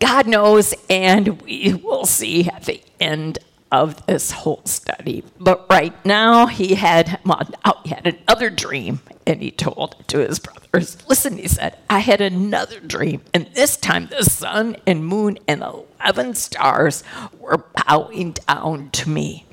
God 0.00 0.26
knows, 0.26 0.74
and 0.90 1.40
we 1.42 1.74
will 1.74 2.06
see 2.06 2.48
at 2.48 2.64
the 2.64 2.82
end 2.98 3.38
of 3.72 4.06
this 4.06 4.30
whole 4.30 4.62
study. 4.64 5.24
But 5.40 5.66
right 5.68 5.92
now, 6.04 6.46
he 6.46 6.76
had 6.76 7.18
well, 7.24 7.42
now 7.64 7.80
he 7.82 7.90
had 7.90 8.06
another 8.06 8.50
dream, 8.50 9.00
and 9.26 9.42
he 9.42 9.50
told 9.50 9.96
it 9.98 10.08
to 10.08 10.18
his 10.18 10.38
brothers. 10.38 10.96
Listen, 11.08 11.38
he 11.38 11.48
said, 11.48 11.76
I 11.90 11.98
had 11.98 12.20
another 12.20 12.78
dream, 12.78 13.22
and 13.34 13.46
this 13.54 13.76
time 13.76 14.06
the 14.06 14.24
sun 14.24 14.76
and 14.86 15.04
moon 15.04 15.38
and 15.48 15.62
eleven 15.62 16.34
stars 16.34 17.02
were 17.40 17.64
bowing 17.86 18.36
down 18.46 18.90
to 18.90 19.10
me. 19.10 19.46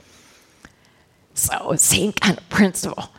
So, 1.34 1.74
same 1.78 2.14
kind 2.14 2.38
of 2.38 2.48
principle 2.50 3.10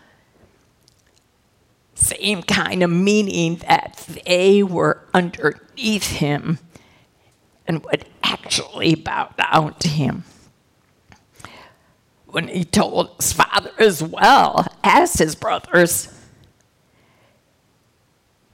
same 2.01 2.43
kind 2.43 2.83
of 2.83 2.91
meaning 2.91 3.57
that 3.57 4.07
they 4.25 4.63
were 4.63 5.03
underneath 5.13 6.07
him 6.09 6.59
and 7.67 7.85
would 7.85 8.07
actually 8.23 8.95
bow 8.95 9.31
down 9.37 9.75
to 9.75 9.89
him. 9.89 10.25
When 12.31 12.47
he 12.47 12.65
told 12.65 13.17
his 13.17 13.33
father 13.33 13.73
as 13.79 14.03
well 14.03 14.67
as 14.85 15.15
his 15.15 15.35
brothers, 15.35 16.09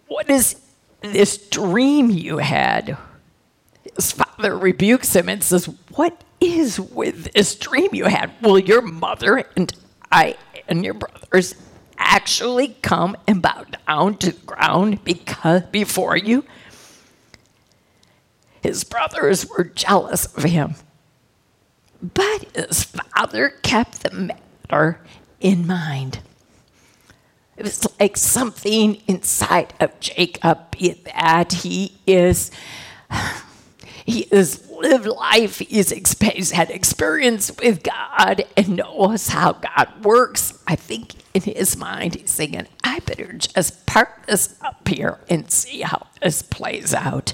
What 0.07 0.31
is 0.31 0.61
this 1.03 1.37
dream 1.49 2.11
you 2.11 2.39
had? 2.39 2.97
His 3.95 4.13
father 4.13 4.57
rebukes 4.57 5.15
him 5.15 5.29
and 5.29 5.43
says, 5.43 5.69
What 5.95 6.25
is 6.41 6.81
with 6.81 7.33
this 7.35 7.55
dream 7.55 7.91
you 7.93 8.07
had? 8.07 8.33
Will 8.41 8.59
your 8.59 8.81
mother 8.81 9.45
and 9.57 9.73
I 10.11 10.37
and 10.69 10.83
your 10.83 10.95
brothers 10.95 11.55
actually 11.99 12.69
come 12.83 13.17
and 13.27 13.43
bow 13.43 13.65
down 13.87 14.17
to 14.19 14.33
the 14.33 14.47
ground 14.47 15.05
because 15.05 15.63
before 15.65 16.17
you? 16.17 16.45
His 18.63 18.85
brothers 18.85 19.47
were 19.47 19.65
jealous 19.65 20.27
of 20.35 20.45
him. 20.45 20.77
But 22.03 22.45
his 22.55 22.85
father 23.27 23.49
kept 23.63 24.05
the 24.05 24.11
matter 24.71 25.01
in 25.41 25.67
mind. 25.67 26.21
It 27.57 27.65
was 27.65 27.85
like 27.99 28.17
something 28.17 29.03
inside 29.09 29.75
of 29.81 29.99
Jacob, 29.99 30.71
be 30.71 30.93
that 31.07 31.53
he 31.53 31.99
is 32.07 32.53
he 34.07 34.29
has 34.31 34.71
lived 34.71 35.07
life, 35.07 35.59
he's, 35.59 35.91
he's 35.91 36.51
had 36.53 36.71
experience 36.71 37.51
with 37.61 37.83
God 37.83 38.45
and 38.57 38.77
knows 38.77 39.29
how 39.29 39.55
God 39.55 40.05
works. 40.05 40.63
I 40.69 40.77
think 40.77 41.15
in 41.35 41.43
his 41.43 41.77
mind, 41.77 42.15
he's 42.15 42.33
thinking, 42.33 42.69
I 42.85 43.01
better 43.01 43.33
just 43.33 43.87
park 43.87 44.27
this 44.27 44.57
up 44.61 44.87
here 44.87 45.19
and 45.29 45.51
see 45.51 45.81
how 45.81 46.07
this 46.23 46.43
plays 46.43 46.95
out. 46.95 47.33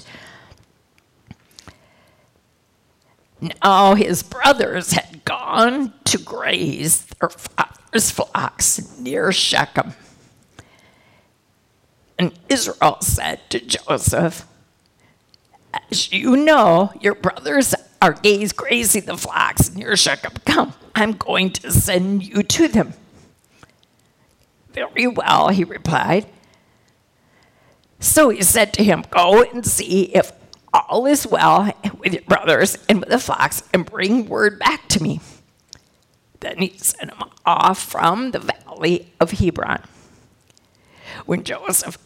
Now 3.43 3.95
his 3.95 4.23
brothers 4.23 4.93
had 4.93 5.25
gone 5.25 5.93
to 6.05 6.17
graze 6.17 7.05
their 7.05 7.29
father's 7.29 8.11
flocks 8.11 8.97
near 8.99 9.31
Shechem. 9.31 9.93
And 12.17 12.31
Israel 12.47 12.97
said 13.01 13.41
to 13.49 13.59
Joseph, 13.59 14.47
as 15.91 16.11
you 16.11 16.37
know, 16.37 16.93
your 17.01 17.15
brothers 17.15 17.73
are 18.01 18.15
grazing 18.55 19.05
the 19.05 19.17
flocks 19.17 19.73
near 19.73 19.97
Shechem. 19.97 20.33
Come, 20.45 20.73
I'm 20.95 21.13
going 21.13 21.49
to 21.51 21.71
send 21.71 22.23
you 22.23 22.43
to 22.43 22.67
them. 22.67 22.93
Very 24.71 25.07
well, 25.07 25.49
he 25.49 25.63
replied. 25.63 26.27
So 27.99 28.29
he 28.29 28.41
said 28.43 28.73
to 28.73 28.83
him, 28.83 29.03
Go 29.09 29.41
and 29.41 29.65
see 29.65 30.03
if 30.15 30.31
all 30.73 31.05
is 31.05 31.27
well 31.27 31.71
with 31.99 32.13
your 32.13 32.23
brothers 32.23 32.77
and 32.89 32.99
with 32.99 33.09
the 33.09 33.19
flocks, 33.19 33.63
and 33.73 33.85
bring 33.85 34.27
word 34.27 34.59
back 34.59 34.87
to 34.89 35.03
me. 35.03 35.21
Then 36.39 36.57
he 36.57 36.77
sent 36.77 37.11
him 37.11 37.23
off 37.45 37.81
from 37.81 38.31
the 38.31 38.39
valley 38.39 39.13
of 39.19 39.31
Hebron. 39.31 39.83
When 41.25 41.43
Joseph 41.43 41.97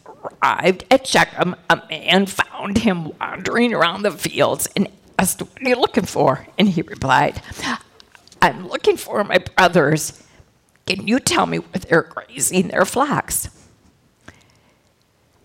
arrived 0.42 0.84
at 0.90 1.06
Shechem, 1.06 1.56
a 1.70 1.82
man 1.88 2.26
found 2.26 2.78
him 2.78 3.18
wandering 3.18 3.74
around 3.74 4.02
the 4.02 4.10
fields 4.10 4.68
and 4.76 4.88
asked, 5.18 5.40
What 5.40 5.62
are 5.62 5.68
you 5.68 5.76
looking 5.76 6.04
for? 6.04 6.46
And 6.58 6.68
he 6.68 6.82
replied, 6.82 7.42
I'm 8.40 8.68
looking 8.68 8.96
for 8.96 9.24
my 9.24 9.38
brothers. 9.38 10.22
Can 10.86 11.06
you 11.06 11.18
tell 11.20 11.46
me 11.46 11.58
where 11.58 11.80
they're 11.80 12.02
grazing 12.02 12.68
their 12.68 12.84
flocks? 12.84 13.50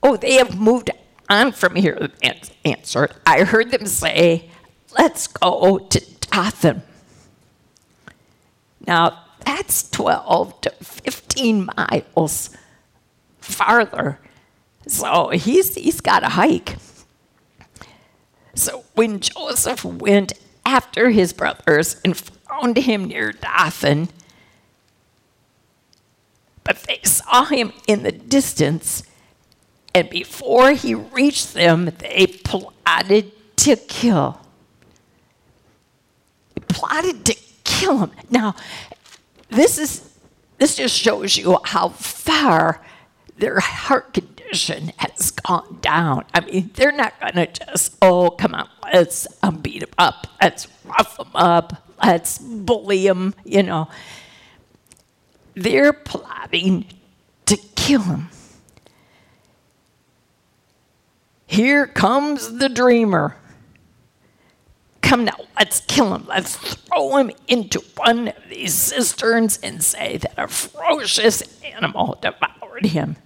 Oh, 0.01 0.17
they 0.17 0.33
have 0.35 0.59
moved 0.59 0.91
on 1.29 1.51
from 1.51 1.75
here, 1.75 2.09
answered. 2.65 3.13
I 3.25 3.43
heard 3.43 3.71
them 3.71 3.85
say, 3.85 4.49
Let's 4.97 5.27
go 5.27 5.79
to 5.79 6.05
Dothan. 6.31 6.83
Now, 8.85 9.19
that's 9.45 9.89
12 9.89 10.61
to 10.61 10.69
15 10.69 11.69
miles 11.75 12.51
farther 13.39 14.19
so 14.87 15.29
he's, 15.29 15.75
he's 15.75 16.01
got 16.01 16.23
a 16.23 16.29
hike. 16.29 16.75
So 18.55 18.83
when 18.93 19.19
Joseph 19.19 19.83
went 19.83 20.33
after 20.65 21.09
his 21.09 21.33
brothers 21.33 21.99
and 22.03 22.15
found 22.15 22.77
him 22.77 23.05
near 23.05 23.31
Dothan, 23.31 24.09
But 26.63 26.83
they 26.83 26.99
saw 27.03 27.45
him 27.45 27.73
in 27.87 28.03
the 28.03 28.11
distance, 28.11 29.03
and 29.95 30.09
before 30.09 30.71
he 30.71 30.95
reached 30.95 31.53
them, 31.53 31.91
they 31.99 32.27
plotted 32.27 33.31
to 33.57 33.75
kill. 33.75 34.39
They 36.55 36.61
plotted 36.67 37.25
to 37.25 37.35
kill 37.63 37.99
him. 37.99 38.11
Now, 38.29 38.55
this 39.49 39.77
is 39.77 40.09
this 40.57 40.75
just 40.75 40.95
shows 40.95 41.37
you 41.37 41.57
how 41.63 41.89
far 41.89 42.81
their 43.37 43.59
heart 43.59 44.13
condition 44.13 44.91
has 44.97 45.31
gone 45.31 45.79
down. 45.81 46.25
I 46.33 46.41
mean, 46.41 46.71
they're 46.75 46.91
not 46.91 47.19
going 47.19 47.33
to 47.33 47.47
just, 47.47 47.97
oh, 48.01 48.29
come 48.29 48.55
on, 48.55 48.69
let's 48.93 49.27
um, 49.41 49.57
beat 49.57 49.83
him 49.83 49.89
up, 49.97 50.27
let's 50.41 50.67
rough 50.85 51.19
him 51.19 51.35
up, 51.35 51.87
let's 52.03 52.37
bully 52.37 53.05
him, 53.05 53.33
you 53.43 53.63
know. 53.63 53.89
They're 55.55 55.93
plotting 55.93 56.85
to 57.45 57.57
kill 57.75 58.03
him. 58.03 58.29
Here 61.53 61.85
comes 61.85 62.57
the 62.57 62.67
dreamer. 62.67 63.37
Come 65.03 65.23
now, 65.25 65.37
let's 65.55 65.81
kill 65.81 66.15
him. 66.15 66.25
Let's 66.27 66.55
throw 66.55 67.17
him 67.17 67.29
into 67.47 67.79
one 67.95 68.29
of 68.29 68.49
these 68.49 68.73
cisterns 68.73 69.59
and 69.61 69.83
say 69.83 70.17
that 70.17 70.33
a 70.35 70.47
ferocious 70.47 71.43
animal 71.63 72.17
devoured 72.19 72.87
him. 72.87 73.17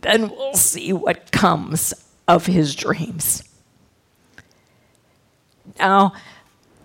Then 0.00 0.30
we'll 0.30 0.54
see 0.54 0.94
what 0.94 1.30
comes 1.30 1.92
of 2.26 2.46
his 2.46 2.74
dreams. 2.74 3.42
Now, 5.78 6.14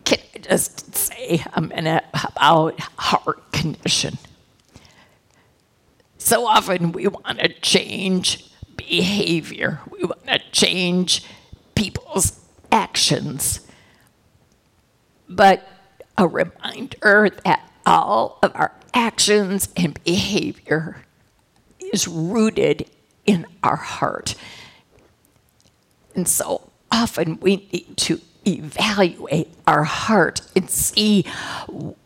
can 0.03 0.19
I 0.35 0.39
just 0.39 0.97
say 0.97 1.45
a 1.53 1.61
minute 1.61 2.03
about 2.13 2.77
heart 2.97 3.53
condition? 3.53 4.17
So 6.17 6.45
often 6.45 6.91
we 6.91 7.07
want 7.07 7.39
to 7.39 7.47
change 7.61 8.49
behavior, 8.75 9.79
we 9.89 10.03
want 10.03 10.25
to 10.27 10.39
change 10.51 11.25
people's 11.75 12.39
actions. 12.71 13.61
But 15.29 15.67
a 16.17 16.27
reminder 16.27 17.29
that 17.43 17.71
all 17.85 18.39
of 18.43 18.51
our 18.55 18.71
actions 18.93 19.69
and 19.75 20.01
behavior 20.03 21.03
is 21.79 22.07
rooted 22.07 22.89
in 23.25 23.45
our 23.63 23.75
heart. 23.75 24.35
And 26.15 26.27
so 26.27 26.69
often 26.91 27.39
we 27.39 27.67
need 27.71 27.97
to 27.97 28.21
evaluate 28.45 29.47
our 29.65 29.83
heart 29.83 30.41
and 30.55 30.69
see 30.69 31.25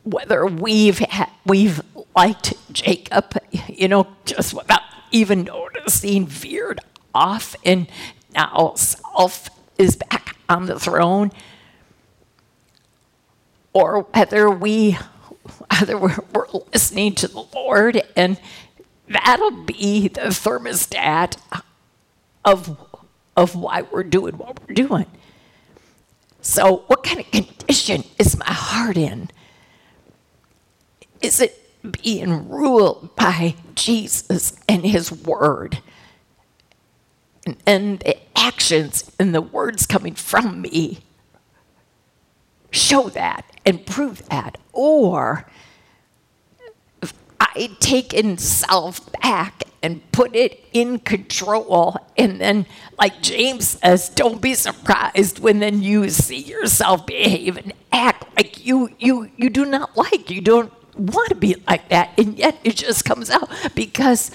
whether 0.03 0.45
we've 0.45 1.03
we've 1.45 1.81
liked 2.15 2.53
Jacob, 2.71 3.37
you 3.67 3.87
know, 3.87 4.07
just 4.25 4.53
without 4.53 4.81
even 5.11 5.43
noticing, 5.43 5.76
veered 5.89 6.79
off, 7.13 7.55
and 7.63 7.87
now 8.33 8.73
self 8.75 9.49
is 9.77 9.95
back 9.95 10.37
on 10.49 10.65
the 10.65 10.79
throne, 10.79 11.31
or 13.73 14.01
whether 14.13 14.49
we 14.49 14.97
whether 15.71 15.97
we're, 15.97 16.17
we're 16.33 16.47
listening 16.73 17.15
to 17.15 17.27
the 17.27 17.43
Lord 17.53 18.01
and 18.15 18.39
that'll 19.07 19.63
be 19.63 20.07
the 20.07 20.21
thermostat 20.21 21.37
of 22.43 22.77
of 23.35 23.55
why 23.55 23.83
we're 23.83 24.03
doing 24.03 24.37
what 24.37 24.59
we're 24.67 24.73
doing. 24.73 25.05
So, 26.41 26.83
what 26.87 27.03
kind 27.03 27.19
of 27.19 27.29
condition 27.29 28.03
is 28.17 28.37
my 28.37 28.45
heart 28.45 28.97
in? 28.97 29.29
Is 31.21 31.39
it 31.39 31.66
being 31.87 32.49
ruled 32.49 33.15
by 33.15 33.55
Jesus 33.75 34.55
and 34.67 34.85
His 34.85 35.11
Word? 35.11 35.81
And, 37.45 37.57
and 37.65 37.99
the 37.99 38.17
actions 38.37 39.11
and 39.19 39.33
the 39.33 39.41
words 39.41 39.85
coming 39.85 40.15
from 40.15 40.61
me 40.61 40.99
show 42.71 43.09
that 43.09 43.45
and 43.65 43.85
prove 43.85 44.27
that. 44.29 44.57
Or 44.71 45.49
if 47.01 47.13
I 47.39 47.69
taken 47.79 48.37
self 48.37 49.11
back 49.13 49.63
and 49.83 50.09
put 50.11 50.35
it 50.35 50.63
in 50.73 50.99
control, 50.99 51.97
and 52.17 52.41
then, 52.41 52.65
like 52.99 53.21
James 53.21 53.69
says, 53.69 54.09
don't 54.09 54.41
be 54.41 54.53
surprised 54.53 55.39
when 55.39 55.59
then 55.59 55.81
you 55.81 56.09
see 56.09 56.39
yourself 56.39 57.05
behave 57.05 57.57
and 57.57 57.73
act 57.91 58.25
like 58.35 58.65
you 58.65 58.89
you 58.99 59.29
you 59.37 59.49
do 59.49 59.65
not 59.65 59.95
like. 59.95 60.29
You 60.29 60.41
don't 60.41 60.73
want 60.97 61.29
to 61.29 61.35
be 61.35 61.55
like 61.67 61.89
that, 61.89 62.11
and 62.17 62.37
yet 62.37 62.57
it 62.63 62.75
just 62.75 63.05
comes 63.05 63.29
out 63.29 63.49
because 63.75 64.31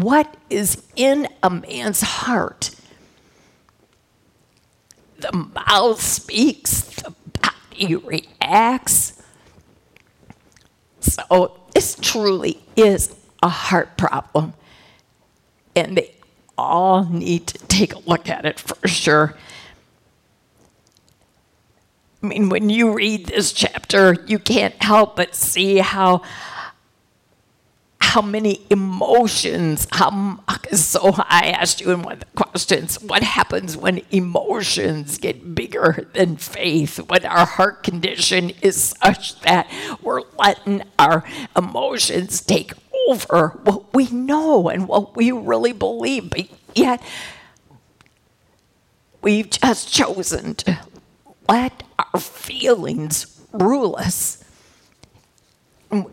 what 0.00 0.36
is 0.50 0.82
in 0.96 1.28
a 1.42 1.50
man's 1.50 2.00
heart. 2.00 2.70
The 5.18 5.32
mouth 5.32 6.00
speaks, 6.00 6.82
the 6.82 7.14
body 7.40 7.96
reacts. 7.96 9.22
So, 11.00 11.60
this 11.74 11.96
truly 12.00 12.60
is 12.76 13.14
a 13.42 13.48
heart 13.48 13.96
problem. 13.96 14.54
And 15.76 15.96
they 15.96 16.14
all 16.58 17.04
need 17.04 17.46
to 17.48 17.58
take 17.66 17.94
a 17.94 17.98
look 18.00 18.28
at 18.28 18.44
it 18.44 18.58
for 18.58 18.88
sure. 18.88 19.36
I 22.24 22.26
mean, 22.26 22.48
when 22.48 22.70
you 22.70 22.94
read 22.94 23.26
this 23.26 23.52
chapter, 23.52 24.16
you 24.26 24.38
can't 24.38 24.82
help 24.82 25.16
but 25.16 25.34
see 25.34 25.76
how 25.76 26.22
how 28.00 28.22
many 28.22 28.64
emotions. 28.70 29.86
How, 29.90 30.40
so 30.72 31.12
I 31.18 31.50
asked 31.50 31.82
you 31.82 31.90
in 31.90 32.02
one 32.02 32.14
of 32.14 32.20
the 32.20 32.26
questions, 32.34 33.02
what 33.02 33.22
happens 33.22 33.76
when 33.76 34.00
emotions 34.10 35.18
get 35.18 35.54
bigger 35.54 36.08
than 36.14 36.38
faith? 36.38 36.96
When 36.96 37.26
our 37.26 37.44
heart 37.44 37.82
condition 37.82 38.52
is 38.62 38.94
such 39.02 39.38
that 39.40 39.70
we're 40.00 40.22
letting 40.38 40.82
our 40.98 41.24
emotions 41.54 42.40
take 42.40 42.72
over 43.10 43.48
what 43.64 43.92
we 43.92 44.08
know 44.08 44.70
and 44.70 44.88
what 44.88 45.14
we 45.14 45.30
really 45.30 45.74
believe, 45.74 46.30
but 46.30 46.48
yet 46.74 47.02
we've 49.20 49.50
just 49.50 49.92
chosen 49.92 50.54
to 50.54 50.78
let 51.46 51.83
our 51.98 52.20
feelings 52.20 53.40
rule 53.52 53.96
us 53.96 54.44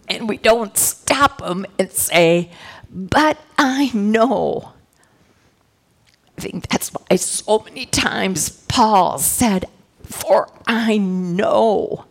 and 0.07 0.29
we 0.29 0.37
don't 0.37 0.77
stop 0.77 1.39
them 1.39 1.65
and 1.79 1.91
say, 1.91 2.51
but 2.89 3.39
I 3.57 3.91
know. 3.93 4.73
I 6.37 6.41
think 6.41 6.67
that's 6.67 6.89
why 6.89 7.15
so 7.15 7.59
many 7.59 7.85
times 7.85 8.49
Paul 8.67 9.17
said, 9.19 9.65
for 10.03 10.51
I 10.67 10.97
know. 10.97 12.05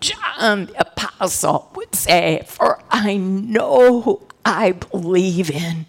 John 0.00 0.66
the 0.66 0.80
Apostle 0.80 1.70
would 1.76 1.94
say, 1.94 2.42
For 2.46 2.82
I 2.90 3.16
know 3.16 4.26
I 4.44 4.72
believe 4.72 5.48
in. 5.48 5.86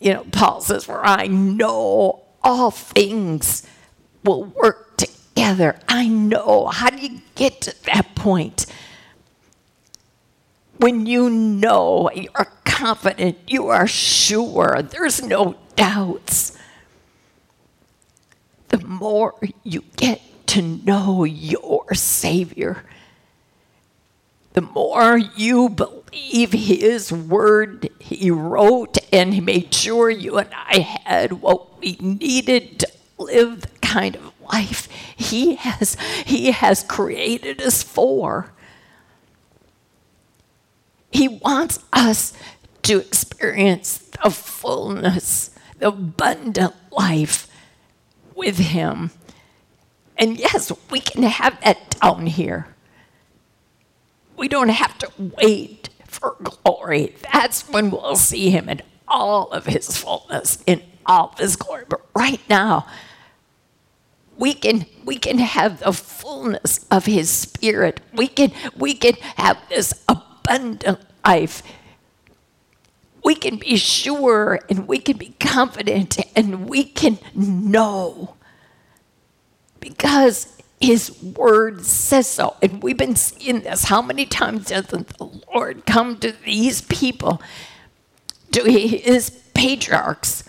You 0.00 0.14
know, 0.14 0.26
Paul 0.30 0.60
says, 0.60 0.84
For 0.84 1.04
I 1.04 1.26
know 1.26 2.21
all 2.42 2.70
things 2.70 3.66
will 4.24 4.44
work 4.44 4.96
together. 4.96 5.78
I 5.88 6.08
know. 6.08 6.66
How 6.66 6.90
do 6.90 6.98
you 6.98 7.20
get 7.34 7.60
to 7.62 7.84
that 7.84 8.14
point? 8.14 8.66
When 10.78 11.06
you 11.06 11.30
know, 11.30 12.10
you're 12.14 12.52
confident, 12.64 13.38
you 13.46 13.68
are 13.68 13.86
sure, 13.86 14.82
there's 14.82 15.22
no 15.22 15.56
doubts. 15.76 16.58
The 18.68 18.78
more 18.78 19.34
you 19.62 19.84
get 19.96 20.20
to 20.48 20.62
know 20.62 21.24
your 21.24 21.94
Savior, 21.94 22.84
the 24.54 24.62
more 24.62 25.16
you 25.16 25.68
believe 25.68 26.01
If 26.12 26.52
his 26.52 27.10
word 27.10 27.88
He 27.98 28.30
wrote 28.30 28.98
and 29.12 29.34
He 29.34 29.40
made 29.40 29.72
sure 29.72 30.10
you 30.10 30.38
and 30.38 30.50
I 30.52 30.78
had 31.04 31.40
what 31.40 31.80
we 31.80 31.96
needed 32.00 32.80
to 32.80 32.88
live 33.18 33.62
the 33.62 33.78
kind 33.80 34.16
of 34.16 34.32
life 34.52 34.88
he 35.16 35.54
has 35.54 35.96
he 36.26 36.50
has 36.50 36.82
created 36.84 37.62
us 37.62 37.82
for. 37.82 38.52
He 41.10 41.28
wants 41.28 41.78
us 41.92 42.32
to 42.82 42.98
experience 42.98 43.98
the 43.98 44.30
fullness 44.30 45.50
the 45.78 45.88
abundant 45.88 46.74
life 46.90 47.48
with 48.34 48.58
him. 48.58 49.10
And 50.16 50.38
yes 50.38 50.72
we 50.90 51.00
can 51.00 51.22
have 51.22 51.60
that 51.62 51.98
down 52.00 52.26
here. 52.26 52.68
We 54.36 54.48
don't 54.48 54.70
have 54.70 54.98
to 54.98 55.10
wait 55.18 55.81
for 56.22 56.36
glory. 56.40 57.14
That's 57.32 57.68
when 57.68 57.90
we'll 57.90 58.14
see 58.16 58.50
him 58.50 58.68
in 58.68 58.80
all 59.08 59.50
of 59.50 59.66
his 59.66 59.96
fullness 59.96 60.62
in 60.66 60.80
all 61.04 61.30
of 61.32 61.38
his 61.38 61.56
glory. 61.56 61.84
But 61.88 62.06
right 62.14 62.40
now 62.48 62.86
we 64.38 64.54
can 64.54 64.86
we 65.04 65.16
can 65.16 65.38
have 65.38 65.80
the 65.80 65.92
fullness 65.92 66.86
of 66.90 67.06
his 67.06 67.28
spirit. 67.28 68.00
We 68.14 68.28
can 68.28 68.52
we 68.76 68.94
can 68.94 69.14
have 69.36 69.58
this 69.68 69.92
abundant 70.08 71.00
life. 71.26 71.62
We 73.24 73.34
can 73.34 73.56
be 73.56 73.76
sure 73.76 74.60
and 74.70 74.86
we 74.86 74.98
can 74.98 75.16
be 75.16 75.34
confident 75.40 76.18
and 76.36 76.68
we 76.68 76.84
can 76.84 77.18
know. 77.34 78.36
Because 79.80 80.61
his 80.82 81.22
word 81.22 81.86
says 81.86 82.26
so. 82.26 82.56
And 82.60 82.82
we've 82.82 82.96
been 82.96 83.16
seeing 83.16 83.60
this. 83.60 83.84
How 83.84 84.02
many 84.02 84.26
times 84.26 84.66
doesn't 84.66 85.16
the 85.16 85.30
Lord 85.54 85.86
come 85.86 86.18
to 86.18 86.32
these 86.32 86.82
people, 86.82 87.40
to 88.50 88.64
his 88.64 89.30
patriarchs, 89.54 90.44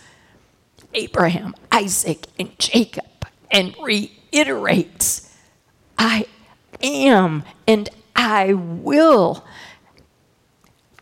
Abraham, 0.96 1.56
Isaac, 1.72 2.26
and 2.39 2.58
Jacob, 2.58 3.06
and 3.52 3.76
reiterates, 3.82 5.38
I 5.98 6.26
am 6.82 7.43
and 7.67 7.89
I 8.15 8.54
will. 8.54 9.46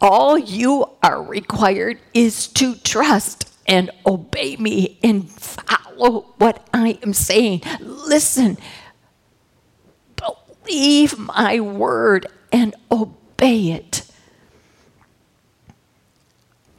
All 0.01 0.37
you 0.37 0.89
are 1.01 1.23
required 1.23 1.99
is 2.13 2.47
to 2.49 2.75
trust 2.75 3.47
and 3.67 3.91
obey 4.05 4.57
me 4.57 4.99
and 5.03 5.29
follow 5.29 6.33
what 6.37 6.67
I 6.73 6.99
am 7.03 7.13
saying. 7.13 7.61
Listen, 7.79 8.57
believe 10.71 11.19
my 11.19 11.59
word 11.59 12.25
and 12.51 12.73
obey 12.89 13.71
it. 13.71 14.03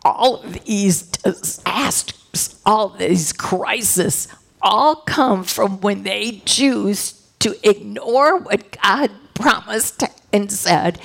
All 0.05 0.37
of 0.37 0.65
these 0.65 1.03
disasters, 1.03 2.59
all 2.65 2.89
these 2.89 3.33
crises, 3.35 4.29
all 4.63 4.97
come 4.97 5.45
from 5.45 5.81
when 5.81 6.05
they 6.05 6.43
choose 6.47 7.21
to 7.41 7.55
ignore 7.69 8.39
what 8.39 8.77
God 8.83 9.11
promised 9.35 10.05
and 10.33 10.51
said 10.51 10.99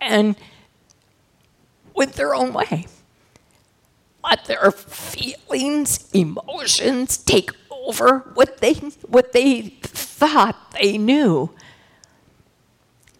and 0.00 0.36
went 1.94 2.12
their 2.12 2.34
own 2.34 2.52
way. 2.52 2.86
Let 4.22 4.44
their 4.44 4.70
feelings, 4.70 6.08
emotions 6.12 7.16
take 7.16 7.50
over 7.70 8.20
what 8.34 8.58
they 8.58 8.74
what 9.08 9.32
they 9.32 9.70
thought 9.82 10.70
they 10.80 10.96
knew. 10.96 11.50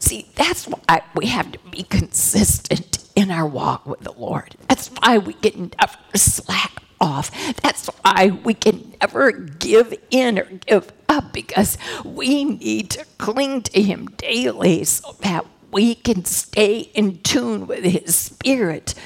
See, 0.02 0.26
that's 0.34 0.66
why 0.66 1.02
we 1.14 1.26
have 1.26 1.52
to 1.52 1.60
be 1.70 1.84
consistent 1.84 3.08
in 3.14 3.30
our 3.30 3.46
walk 3.46 3.86
with 3.86 4.00
the 4.00 4.10
Lord. 4.10 4.56
That's 4.68 4.88
why 4.88 5.18
we 5.18 5.32
can 5.32 5.70
never 5.78 5.96
slack 6.16 6.82
off. 7.00 7.30
That's 7.62 7.86
why 7.86 8.36
we 8.42 8.54
can 8.54 8.94
never 9.00 9.30
give 9.30 9.94
in 10.10 10.40
or 10.40 10.44
give 10.66 10.92
up 11.08 11.32
because 11.32 11.78
we 12.04 12.42
need 12.42 12.90
to 12.90 13.04
cling 13.18 13.62
to 13.62 13.80
Him 13.80 14.06
daily 14.16 14.82
so 14.82 15.14
that 15.20 15.46
we 15.70 15.94
can 15.94 16.24
stay 16.24 16.80
in 16.94 17.20
tune 17.20 17.68
with 17.68 17.84
His 17.84 18.16
Spirit. 18.16 18.96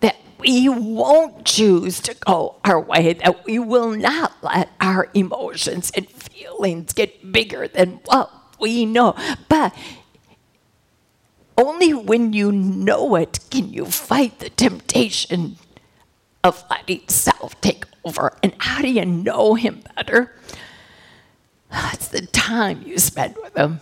That 0.00 0.16
we 0.38 0.66
won't 0.70 1.44
choose 1.44 2.00
to 2.00 2.14
go 2.14 2.56
our 2.64 2.80
way, 2.80 3.12
that 3.12 3.44
we 3.44 3.58
will 3.58 3.90
not 3.90 4.32
let 4.42 4.70
our 4.80 5.10
emotions 5.12 5.92
and 5.94 6.08
feelings 6.08 6.94
get 6.94 7.30
bigger 7.32 7.68
than 7.68 8.00
what 8.06 8.30
we 8.62 8.86
know. 8.86 9.14
But 9.50 9.76
only 11.58 11.92
when 11.92 12.32
you 12.32 12.50
know 12.50 13.14
it 13.16 13.40
can 13.50 13.72
you 13.72 13.84
fight 13.84 14.38
the 14.38 14.48
temptation 14.48 15.56
of 16.42 16.64
letting 16.70 17.06
self 17.08 17.60
take 17.60 17.84
over. 18.04 18.38
And 18.42 18.54
how 18.58 18.80
do 18.80 18.90
you 18.90 19.04
know 19.04 19.54
him 19.54 19.82
better? 19.94 20.34
It's 21.92 22.08
the 22.08 22.26
time 22.26 22.82
you 22.86 22.98
spend 22.98 23.36
with 23.42 23.56
him. 23.56 23.80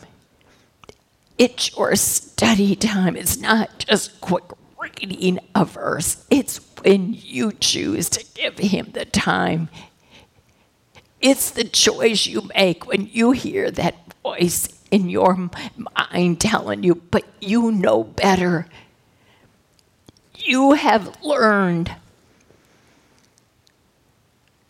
It's 1.39 1.77
your 1.77 1.95
study 1.97 2.77
time. 2.77 3.17
It's 3.17 3.39
not 3.39 3.79
just 3.79 4.21
quick 4.21 4.45
reading 4.81 5.39
a 5.55 5.65
verse, 5.65 6.25
it's 6.31 6.59
when 6.83 7.15
you 7.15 7.53
choose 7.53 8.09
to 8.11 8.25
give 8.35 8.59
him 8.59 8.91
the 8.93 9.05
time. 9.05 9.69
It's 11.21 11.51
the 11.51 11.65
choice 11.65 12.27
you 12.27 12.49
make 12.55 12.87
when 12.87 13.07
you 13.13 13.33
hear 13.33 13.71
that 13.73 14.10
voice 14.23 14.69
in 14.91 15.09
your 15.09 15.51
mind 15.77 16.41
telling 16.41 16.83
you, 16.83 16.95
but 16.95 17.25
you 17.41 17.71
know 17.71 18.05
better. 18.05 18.67
You 20.35 20.73
have 20.73 21.23
learned. 21.23 21.95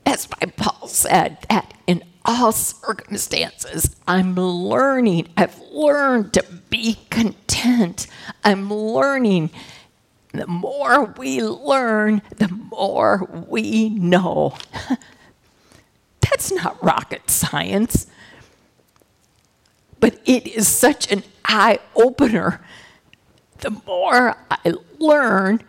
That's 0.05 0.27
why 0.27 0.51
Paul 0.57 0.89
said 0.89 1.39
that 1.49 1.73
in 1.87 2.05
all 2.25 2.53
circumstances, 2.53 3.97
I'm 4.07 4.35
learning. 4.35 5.29
I've 5.37 5.59
learned 5.73 6.33
to 6.35 6.45
be 6.69 6.99
content. 7.11 8.07
I'm 8.45 8.73
learning. 8.73 9.51
The 10.33 10.47
more 10.47 11.15
we 11.17 11.43
learn, 11.43 12.23
the 12.37 12.49
more 12.49 13.29
we 13.49 13.89
know. 13.89 14.57
That's 16.21 16.53
not 16.53 16.83
rocket 16.85 17.31
science 17.31 18.07
but 20.01 20.19
it 20.25 20.47
is 20.47 20.67
such 20.67 21.11
an 21.13 21.23
eye 21.45 21.79
opener. 21.95 22.61
The 23.59 23.71
more 23.87 24.37
I 24.51 24.73
learn, 24.99 25.63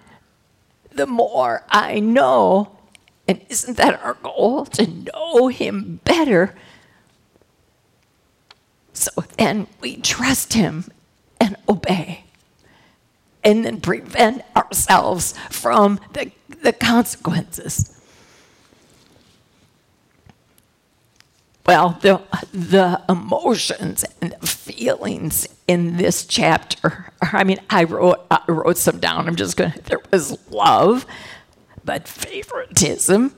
the 0.91 1.07
more 1.07 1.63
I 1.69 1.99
know. 1.99 2.77
And 3.27 3.41
isn't 3.49 3.77
that 3.77 4.01
our 4.03 4.15
goal? 4.15 4.65
To 4.65 4.87
know 4.87 5.47
Him 5.49 5.99
better. 6.03 6.55
So 8.93 9.11
then 9.37 9.67
we 9.79 9.97
trust 9.97 10.53
Him 10.53 10.85
and 11.39 11.55
obey. 11.67 12.25
And 13.43 13.65
then 13.65 13.81
prevent 13.81 14.43
ourselves 14.55 15.33
from 15.49 15.99
the, 16.13 16.31
the 16.61 16.73
consequences. 16.73 18.00
Well, 21.71 21.97
the, 22.01 22.21
the 22.51 23.01
emotions 23.07 24.03
and 24.21 24.35
the 24.41 24.45
feelings 24.45 25.47
in 25.69 25.95
this 25.95 26.25
chapter. 26.25 27.13
I 27.21 27.45
mean, 27.45 27.59
I 27.69 27.85
wrote, 27.85 28.25
I 28.29 28.43
wrote 28.49 28.77
some 28.77 28.99
down. 28.99 29.25
I'm 29.25 29.37
just 29.37 29.55
going 29.55 29.71
to, 29.71 29.81
there 29.83 30.01
was 30.11 30.37
love, 30.49 31.05
but 31.85 32.09
favoritism. 32.09 33.33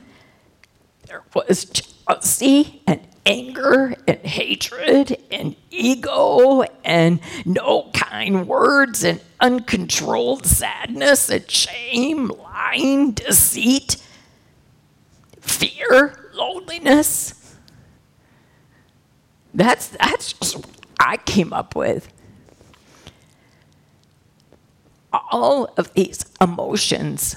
There 1.06 1.22
was 1.36 1.65
jealousy 1.65 2.82
and 2.88 3.02
anger 3.24 3.93
and 4.08 4.17
hatred 4.22 5.15
and 5.30 5.56
ego 5.69 6.63
and 6.84 7.19
no 7.46 7.91
kind 7.93 8.48
words 8.48 9.04
and 9.04 9.22
uncontrolled 9.41 10.48
sadness 10.48 11.30
and 11.30 11.52
shame, 11.52 12.30
lying, 12.30 13.12
deceit, 13.12 13.98
fear, 15.39 16.32
loneliness 16.34 17.42
that's 19.54 19.89
that's 19.89 20.34
just 20.34 20.66
I 21.00 21.18
came 21.18 21.54
up 21.54 21.76
with. 21.76 22.12
All 25.32 25.66
of 25.78 25.94
these 25.94 26.26
emotions, 26.42 27.36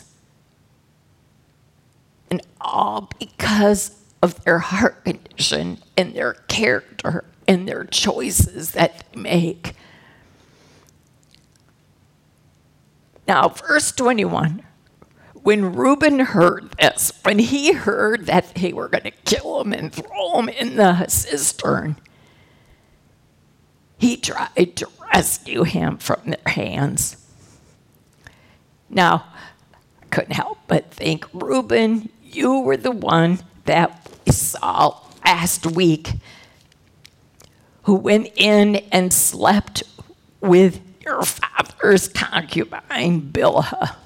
and 2.30 2.40
all 2.60 3.10
because 3.18 4.02
of 4.22 4.42
their 4.44 4.60
heart 4.60 5.04
condition 5.04 5.78
and 5.96 6.14
their 6.14 6.34
character 6.48 7.24
and 7.46 7.68
their 7.68 7.84
choices 7.84 8.72
that 8.72 9.04
they 9.12 9.20
make. 9.20 9.74
Now, 13.28 13.48
verse 13.48 13.92
21 13.92 14.62
when 15.46 15.74
Reuben 15.74 16.18
heard 16.18 16.72
this, 16.72 17.12
when 17.22 17.38
he 17.38 17.72
heard 17.72 18.26
that 18.26 18.52
they 18.56 18.72
were 18.72 18.88
going 18.88 19.04
to 19.04 19.12
kill 19.12 19.60
him 19.60 19.72
and 19.72 19.92
throw 19.92 20.40
him 20.40 20.48
in 20.48 20.74
the 20.74 21.06
cistern, 21.06 21.94
he 23.98 24.16
tried 24.16 24.76
to 24.76 24.88
rescue 25.12 25.62
him 25.64 25.98
from 25.98 26.20
their 26.26 26.52
hands. 26.52 27.16
Now, 28.88 29.26
I 30.02 30.06
couldn't 30.10 30.34
help 30.34 30.58
but 30.66 30.90
think, 30.90 31.26
Reuben, 31.32 32.10
you 32.22 32.60
were 32.60 32.76
the 32.76 32.90
one 32.90 33.40
that 33.64 34.08
we 34.26 34.32
saw 34.32 35.00
last 35.24 35.66
week 35.66 36.12
who 37.84 37.94
went 37.94 38.28
in 38.36 38.76
and 38.92 39.12
slept 39.12 39.82
with 40.40 40.80
your 41.00 41.22
father's 41.22 42.08
concubine, 42.08 43.30
Bilhah. 43.32 43.96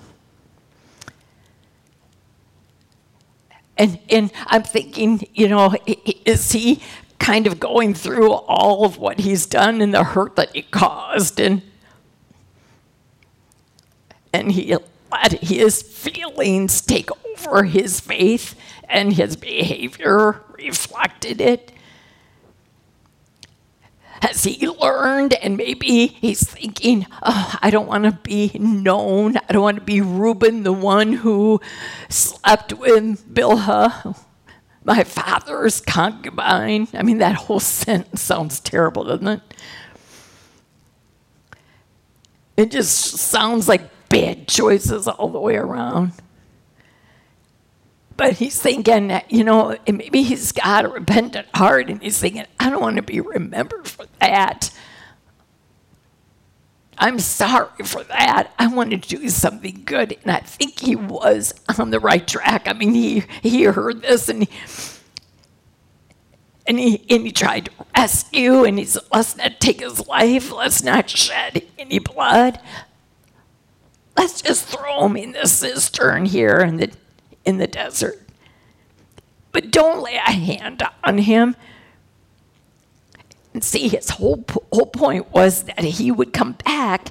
And, 3.77 3.99
and 4.11 4.31
I'm 4.47 4.63
thinking, 4.63 5.27
you 5.33 5.49
know, 5.49 5.75
is 6.27 6.53
he 6.53 6.83
kind 7.31 7.47
of 7.47 7.61
going 7.61 7.95
through 7.95 8.33
all 8.33 8.85
of 8.85 8.99
what 8.99 9.21
he's 9.21 9.47
done 9.47 9.81
and 9.81 9.95
the 9.95 10.03
hurt 10.03 10.35
that 10.35 10.51
he 10.53 10.63
caused? 10.63 11.39
And, 11.39 11.63
and 14.33 14.51
he 14.51 14.77
let 15.13 15.41
his 15.41 15.81
feelings 15.81 16.81
take 16.81 17.09
over 17.25 17.63
his 17.63 18.01
faith 18.01 18.57
and 18.89 19.13
his 19.13 19.37
behavior 19.37 20.43
reflected 20.55 21.41
it? 21.41 21.71
Has 24.23 24.43
he 24.43 24.67
learned 24.67 25.35
and 25.35 25.57
maybe 25.57 26.09
he's 26.09 26.43
thinking, 26.43 27.07
oh, 27.23 27.55
I 27.63 27.71
don't 27.71 27.87
want 27.87 28.07
to 28.07 28.13
be 28.13 28.51
known. 28.59 29.37
I 29.37 29.53
don't 29.53 29.63
want 29.63 29.77
to 29.77 29.85
be 29.85 30.01
Reuben, 30.01 30.65
the 30.65 30.73
one 30.73 31.13
who 31.13 31.61
slept 32.09 32.73
with 32.73 33.33
Bilhah, 33.33 34.19
my 34.85 35.05
father's 35.05 35.81
concubine. 35.81 36.89
I 36.95 37.03
mean, 37.03 37.19
that 37.19 37.35
whole 37.35 37.61
sentence 37.61 38.23
sounds 38.23 38.61
terrible, 38.61 39.05
doesn't 39.05 39.29
it? 39.29 39.41
It 42.57 42.71
just 42.71 43.17
sounds 43.17 43.69
like 43.69 43.83
bad 44.09 44.49
choices 44.49 45.09
all 45.09 45.29
the 45.29 45.41
way 45.41 45.57
around. 45.57 46.13
But 48.17 48.35
he's 48.35 48.61
thinking, 48.61 49.19
you 49.31 49.45
know, 49.45 49.79
maybe 49.91 50.23
he's 50.23 50.53
got 50.53 50.85
a 50.85 50.89
repentant 50.89 51.49
heart 51.55 51.89
and 51.89 52.03
he's 52.03 52.19
thinking, 52.19 52.45
I 52.59 52.69
don't 52.69 52.83
want 52.83 52.97
to 52.97 53.03
be 53.03 53.21
remembered 53.21 53.89
for 53.89 54.05
that. 54.21 54.71
I'm 57.01 57.19
sorry 57.19 57.85
for 57.85 58.05
that. 58.05 58.53
I 58.59 58.67
want 58.67 58.91
to 58.91 58.97
do 58.99 59.31
something 59.31 59.83
good. 59.87 60.19
And 60.23 60.31
I 60.31 60.41
think 60.41 60.79
he 60.79 60.95
was 60.97 61.55
on 61.79 61.91
the 61.91 61.99
right 61.99 62.27
track. 62.29 62.69
I 62.69 62.75
mean, 62.75 62.93
he, 62.93 63.25
he 63.43 63.65
heard 63.65 64.03
this 64.03 64.29
and 64.29 64.45
he, 64.45 64.51
and 66.67 66.79
he, 66.79 67.03
and 67.09 67.25
he 67.25 67.33
tried 67.33 67.65
to 67.65 67.71
rescue 67.97 68.65
and 68.65 68.79
he 68.79 68.85
said, 68.85 69.03
let's 69.13 69.35
not 69.35 69.61
take 69.61 69.81
his 69.81 70.07
life. 70.07 70.53
Let's 70.53 70.83
not 70.83 71.09
shed 71.09 71.63
any 71.79 71.99
blood. 71.99 72.61
Let's 74.17 74.43
just 74.43 74.67
throw 74.67 75.07
him 75.07 75.17
in 75.17 75.33
the 75.33 75.47
cistern 75.47 76.27
here 76.27 76.59
in 76.59 76.77
the 76.77 76.93
in 77.47 77.57
the 77.57 77.67
desert. 77.67 78.21
But 79.51 79.71
don't 79.71 80.03
lay 80.03 80.17
a 80.17 80.31
hand 80.31 80.83
on 81.03 81.19
him. 81.19 81.57
And 83.53 83.65
see, 83.65 83.89
his 83.89 84.11
whole, 84.11 84.45
whole 84.73 84.87
point 84.87 85.33
was 85.33 85.65
that 85.65 85.81
he 85.81 86.11
would 86.11 86.33
come 86.33 86.53
back 86.65 87.09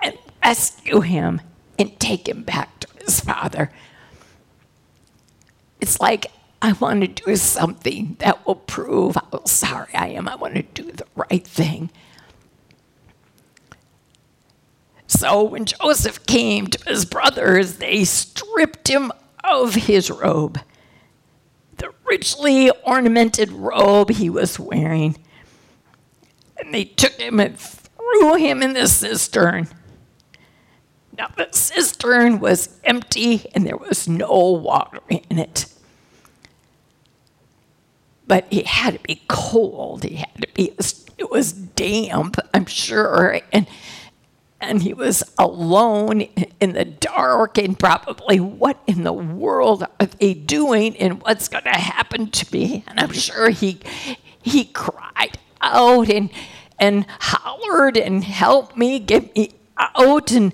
and 0.00 0.16
rescue 0.44 1.00
him 1.00 1.40
and 1.78 1.98
take 1.98 2.28
him 2.28 2.42
back 2.42 2.80
to 2.80 2.88
his 3.02 3.20
father. 3.20 3.70
It's 5.80 6.00
like, 6.00 6.26
I 6.62 6.72
want 6.72 7.00
to 7.00 7.06
do 7.24 7.36
something 7.36 8.16
that 8.18 8.46
will 8.46 8.56
prove 8.56 9.16
how 9.16 9.44
sorry 9.46 9.94
I 9.94 10.08
am. 10.08 10.28
I 10.28 10.34
want 10.34 10.54
to 10.56 10.62
do 10.62 10.92
the 10.92 11.06
right 11.16 11.46
thing. 11.46 11.90
So 15.06 15.42
when 15.42 15.64
Joseph 15.64 16.24
came 16.26 16.66
to 16.68 16.88
his 16.88 17.04
brothers, 17.04 17.76
they 17.76 18.04
stripped 18.04 18.88
him 18.88 19.10
of 19.42 19.74
his 19.74 20.10
robe, 20.10 20.60
richly 22.10 22.70
ornamented 22.84 23.52
robe 23.52 24.10
he 24.10 24.28
was 24.28 24.58
wearing. 24.58 25.16
And 26.58 26.74
they 26.74 26.84
took 26.84 27.12
him 27.12 27.38
and 27.38 27.56
threw 27.56 28.34
him 28.34 28.62
in 28.62 28.72
the 28.72 28.88
cistern. 28.88 29.68
Now, 31.16 31.28
the 31.36 31.48
cistern 31.52 32.40
was 32.40 32.80
empty 32.82 33.48
and 33.54 33.64
there 33.64 33.76
was 33.76 34.08
no 34.08 34.50
water 34.50 34.98
in 35.08 35.38
it. 35.38 35.66
But 38.26 38.46
it 38.50 38.66
had 38.66 38.94
to 38.94 39.00
be 39.00 39.22
cold. 39.28 40.04
It 40.04 40.16
had 40.16 40.42
to 40.42 40.48
be, 40.54 40.72
it 41.18 41.30
was 41.30 41.52
damp, 41.52 42.36
I'm 42.52 42.66
sure. 42.66 43.40
And 43.52 43.66
and 44.60 44.82
he 44.82 44.92
was 44.92 45.22
alone 45.38 46.22
in 46.60 46.72
the 46.72 46.84
dark 46.84 47.56
and 47.58 47.78
probably 47.78 48.38
what 48.38 48.78
in 48.86 49.04
the 49.04 49.12
world 49.12 49.84
are 49.98 50.06
they 50.06 50.34
doing 50.34 50.96
and 50.96 51.22
what's 51.22 51.48
going 51.48 51.64
to 51.64 51.70
happen 51.70 52.30
to 52.30 52.46
me? 52.52 52.84
And 52.86 53.00
i'm 53.00 53.12
sure 53.12 53.50
he 53.50 53.80
he 54.42 54.64
cried 54.66 55.38
out 55.60 56.10
and 56.10 56.30
and 56.78 57.06
hollered 57.20 57.96
and 57.96 58.24
helped 58.24 58.76
me 58.76 58.98
get 58.98 59.34
me 59.34 59.52
out. 59.76 60.32
And 60.32 60.52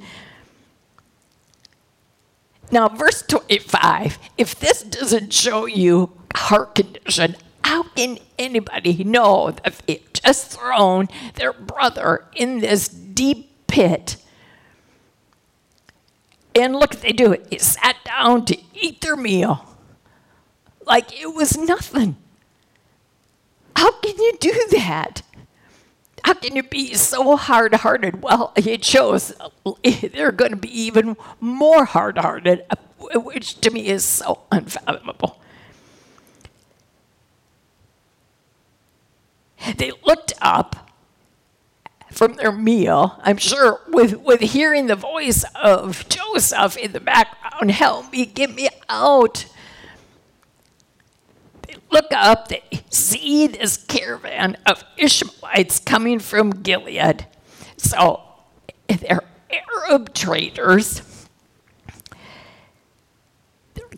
now 2.71 2.88
verse 2.88 3.23
25 3.23 4.19
if 4.38 4.59
this 4.59 4.83
doesn't 4.83 5.33
show 5.33 5.66
you 5.66 6.12
heart 6.35 6.75
condition 6.75 7.37
how 7.62 7.83
can 7.83 8.19
anybody 8.38 9.03
know 9.03 9.51
that 9.51 9.83
they've 9.87 10.12
just 10.12 10.53
thrown 10.53 11.09
their 11.35 11.53
brother 11.53 12.25
in 12.35 12.61
this 12.61 12.88
deep 12.88 13.56
pit. 13.66 14.16
And 16.55 16.74
look, 16.74 16.96
they 16.96 17.12
do 17.12 17.33
it. 17.33 17.50
They 17.50 17.59
sat 17.59 17.96
down 18.05 18.44
to 18.46 18.59
eat 18.74 19.00
their 19.02 19.16
meal 19.16 19.76
like 20.87 21.20
it 21.20 21.35
was 21.35 21.57
nothing. 21.59 22.16
How 23.74 23.92
can 24.00 24.16
you 24.16 24.33
do 24.40 24.66
that? 24.70 25.22
How 26.24 26.35
can 26.35 26.57
you 26.57 26.62
be 26.62 26.94
so 26.94 27.37
hard 27.37 27.74
hearted? 27.74 28.22
Well, 28.22 28.52
it 28.57 28.85
shows 28.85 29.35
they're 29.85 30.33
going 30.33 30.50
to 30.52 30.57
be 30.57 30.81
even 30.81 31.16
more 31.40 31.85
hard 31.85 32.18
hearted, 32.18 32.64
which 32.98 33.61
to 33.61 33.70
me 33.70 33.88
is 33.88 34.05
so 34.05 34.40
unfathomable. 34.50 35.40
They 39.76 39.92
looked 40.05 40.33
up 40.40 40.90
from 42.16 42.33
their 42.33 42.50
meal. 42.50 43.20
I'm 43.22 43.37
sure 43.37 43.81
with, 43.88 44.14
with 44.22 44.40
hearing 44.40 44.87
the 44.87 44.96
voice 44.96 45.44
of 45.55 46.09
Joseph 46.09 46.76
in 46.79 46.92
the 46.92 47.00
background, 47.00 47.70
help 47.70 48.11
me, 48.11 48.24
get 48.24 48.55
me 48.55 48.70
out. 48.88 49.46
They 51.68 51.76
look 51.90 52.07
up, 52.12 52.48
they 52.48 52.62
see 52.88 53.46
this 53.46 53.76
caravan 53.76 54.57
of 54.64 54.83
Ishmaelites 54.96 55.81
coming 55.81 56.18
from 56.18 56.50
Gilead. 56.62 57.26
So 57.76 58.22
they're 58.88 59.22
Arab 59.50 60.14
traders 60.14 61.02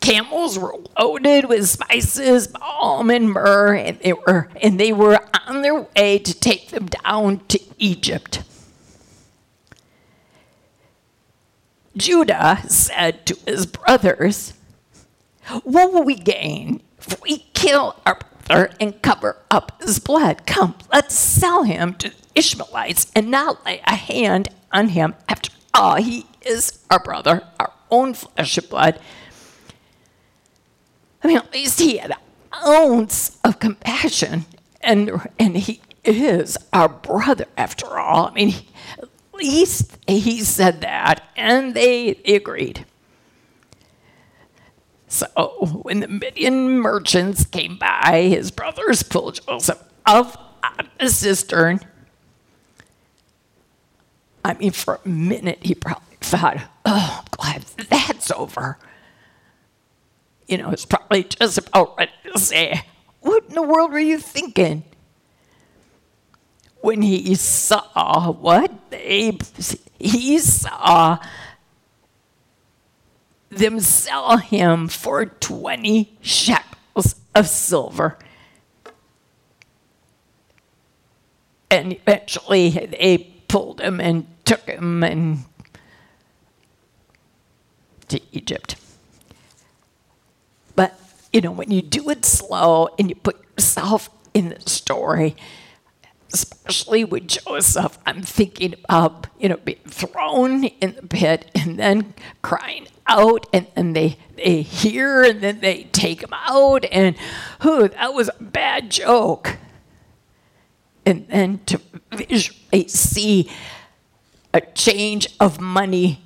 camels 0.00 0.58
were 0.58 0.74
loaded 0.98 1.48
with 1.48 1.68
spices, 1.68 2.48
balm, 2.48 3.10
and 3.10 3.30
myrrh, 3.30 3.74
and 3.74 3.98
they 4.00 4.12
were 4.12 4.48
and 4.60 4.78
they 4.78 4.92
were 4.92 5.20
on 5.46 5.62
their 5.62 5.82
way 5.82 6.18
to 6.18 6.34
take 6.34 6.70
them 6.70 6.86
down 6.86 7.40
to 7.48 7.60
Egypt. 7.78 8.42
Judah 11.98 12.62
said 12.68 13.26
to 13.26 13.36
his 13.44 13.66
brothers, 13.66 14.54
What 15.64 15.92
will 15.92 16.04
we 16.04 16.14
gain 16.14 16.80
if 16.98 17.20
we 17.20 17.38
kill 17.54 17.96
our 18.06 18.18
brother 18.46 18.70
and 18.80 19.02
cover 19.02 19.38
up 19.50 19.82
his 19.82 19.98
blood? 19.98 20.46
Come, 20.46 20.76
let's 20.92 21.14
sell 21.16 21.64
him 21.64 21.94
to 21.94 22.10
the 22.10 22.16
Ishmaelites 22.36 23.10
and 23.16 23.30
not 23.30 23.66
lay 23.66 23.80
a 23.84 23.96
hand 23.96 24.48
on 24.72 24.90
him. 24.90 25.14
After 25.28 25.50
all, 25.74 25.96
he 25.96 26.26
is 26.42 26.84
our 26.88 27.02
brother, 27.02 27.42
our 27.58 27.72
own 27.90 28.14
flesh 28.14 28.56
and 28.58 28.68
blood. 28.68 29.00
I 31.22 31.28
mean, 31.28 31.36
at 31.38 31.52
least 31.52 31.80
he 31.80 31.98
had 31.98 32.12
an 32.12 32.16
ounce 32.64 33.38
of 33.44 33.58
compassion, 33.58 34.46
and 34.80 35.10
and 35.38 35.56
he 35.56 35.80
is 36.04 36.56
our 36.72 36.88
brother 36.88 37.46
after 37.56 37.98
all. 37.98 38.28
I 38.28 38.32
mean, 38.32 38.48
he, 38.48 38.68
at 38.98 39.08
least 39.34 39.98
he 40.06 40.42
said 40.42 40.80
that, 40.80 41.28
and 41.36 41.74
they, 41.74 42.14
they 42.14 42.36
agreed. 42.36 42.84
So 45.08 45.26
when 45.82 46.00
the 46.00 46.08
Midian 46.08 46.78
merchants 46.80 47.44
came 47.46 47.78
by, 47.78 48.28
his 48.28 48.50
brothers 48.50 49.02
pulled 49.02 49.40
Joseph 49.46 49.82
up 50.04 50.58
out 50.62 50.80
of 50.80 50.90
the 50.98 51.08
cistern. 51.08 51.80
I 54.44 54.54
mean, 54.54 54.70
for 54.70 55.00
a 55.04 55.08
minute, 55.08 55.58
he 55.62 55.74
probably 55.74 56.16
thought, 56.20 56.58
oh, 56.84 57.22
I'm 57.22 57.24
glad 57.30 57.62
that's 57.88 58.30
over 58.30 58.78
you 60.48 60.56
know, 60.56 60.70
it's 60.70 60.86
probably 60.86 61.24
just 61.24 61.58
about 61.58 61.96
ready 61.98 62.10
to 62.32 62.38
say, 62.38 62.82
What 63.20 63.44
in 63.48 63.54
the 63.54 63.62
world 63.62 63.92
were 63.92 63.98
you 63.98 64.18
thinking? 64.18 64.82
When 66.80 67.02
he 67.02 67.34
saw 67.34 68.32
what 68.32 68.90
they, 68.90 69.36
he 69.98 70.38
saw 70.38 71.18
them 73.50 73.80
sell 73.80 74.38
him 74.38 74.88
for 74.88 75.26
20 75.26 76.16
shekels 76.22 77.16
of 77.34 77.46
silver. 77.46 78.18
And 81.70 81.92
eventually 81.92 82.70
they 82.70 83.18
pulled 83.48 83.80
him 83.80 84.00
and 84.00 84.26
took 84.44 84.62
him 84.62 85.02
and 85.02 85.44
to 88.08 88.20
Egypt. 88.32 88.76
You 91.32 91.40
know, 91.40 91.52
when 91.52 91.70
you 91.70 91.82
do 91.82 92.08
it 92.10 92.24
slow 92.24 92.88
and 92.98 93.08
you 93.10 93.14
put 93.14 93.40
yourself 93.56 94.08
in 94.34 94.50
the 94.50 94.60
story, 94.68 95.36
especially 96.32 97.04
with 97.04 97.28
Joseph, 97.28 97.98
I'm 98.06 98.22
thinking 98.22 98.74
of, 98.88 99.24
you 99.38 99.48
know, 99.48 99.56
being 99.56 99.78
thrown 99.86 100.64
in 100.64 100.94
the 100.94 101.06
pit 101.06 101.50
and 101.54 101.78
then 101.78 102.14
crying 102.42 102.88
out 103.06 103.46
and, 103.52 103.66
and 103.74 103.96
they, 103.96 104.18
they 104.36 104.62
hear 104.62 105.22
and 105.22 105.40
then 105.40 105.60
they 105.60 105.84
take 105.84 106.22
him 106.22 106.32
out 106.32 106.84
and 106.90 107.16
who 107.60 107.88
that 107.88 108.14
was 108.14 108.28
a 108.28 108.42
bad 108.42 108.90
joke. 108.90 109.56
And 111.06 111.26
then 111.28 111.60
to 111.66 111.80
visually 112.12 112.88
see 112.88 113.50
a 114.52 114.60
change 114.60 115.28
of 115.40 115.60
money 115.60 116.20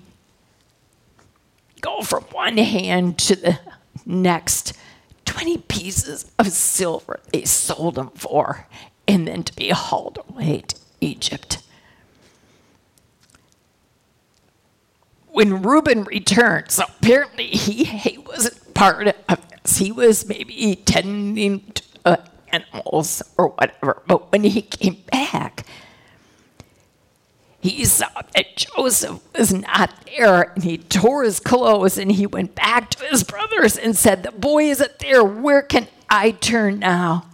go 1.80 2.02
from 2.02 2.24
one 2.24 2.56
hand 2.56 3.18
to 3.18 3.36
the 3.36 3.58
next 4.04 4.72
20 5.24 5.58
pieces 5.58 6.30
of 6.38 6.48
silver 6.48 7.20
they 7.32 7.44
sold 7.44 7.98
him 7.98 8.11
for 8.11 8.66
and 9.06 9.26
then 9.26 9.42
to 9.42 9.54
be 9.54 9.70
hauled 9.70 10.18
away 10.28 10.62
to 10.66 10.76
Egypt. 11.00 11.58
When 15.28 15.62
Reuben 15.62 16.04
returned, 16.04 16.70
so 16.70 16.85
apparently 17.00 17.46
he, 17.46 17.85
he 17.85 18.18
wasn't 18.18 18.74
part 18.74 19.08
of 19.28 19.48
this. 19.48 19.78
He 19.78 19.90
was 19.90 20.26
maybe 20.26 20.76
tending 20.76 21.61
to 21.72 21.82
uh, 22.04 22.16
animals 22.48 23.22
or 23.38 23.48
whatever. 23.48 24.02
But 24.06 24.30
when 24.30 24.44
he 24.44 24.62
came 24.62 25.02
back, 25.11 25.64
he 27.62 27.85
saw 27.85 28.09
that 28.35 28.57
Joseph 28.57 29.20
was 29.38 29.53
not 29.53 29.94
there 30.07 30.51
and 30.53 30.64
he 30.64 30.79
tore 30.79 31.22
his 31.22 31.38
clothes 31.38 31.96
and 31.96 32.11
he 32.11 32.27
went 32.27 32.57
back 32.57 32.90
to 32.90 33.05
his 33.05 33.22
brothers 33.22 33.79
and 33.79 33.96
said, 33.96 34.25
The 34.25 34.33
boy 34.33 34.64
isn't 34.64 34.98
there. 34.98 35.22
Where 35.22 35.62
can 35.62 35.87
I 36.11 36.33
turn 36.33 36.81
now? 36.81 37.27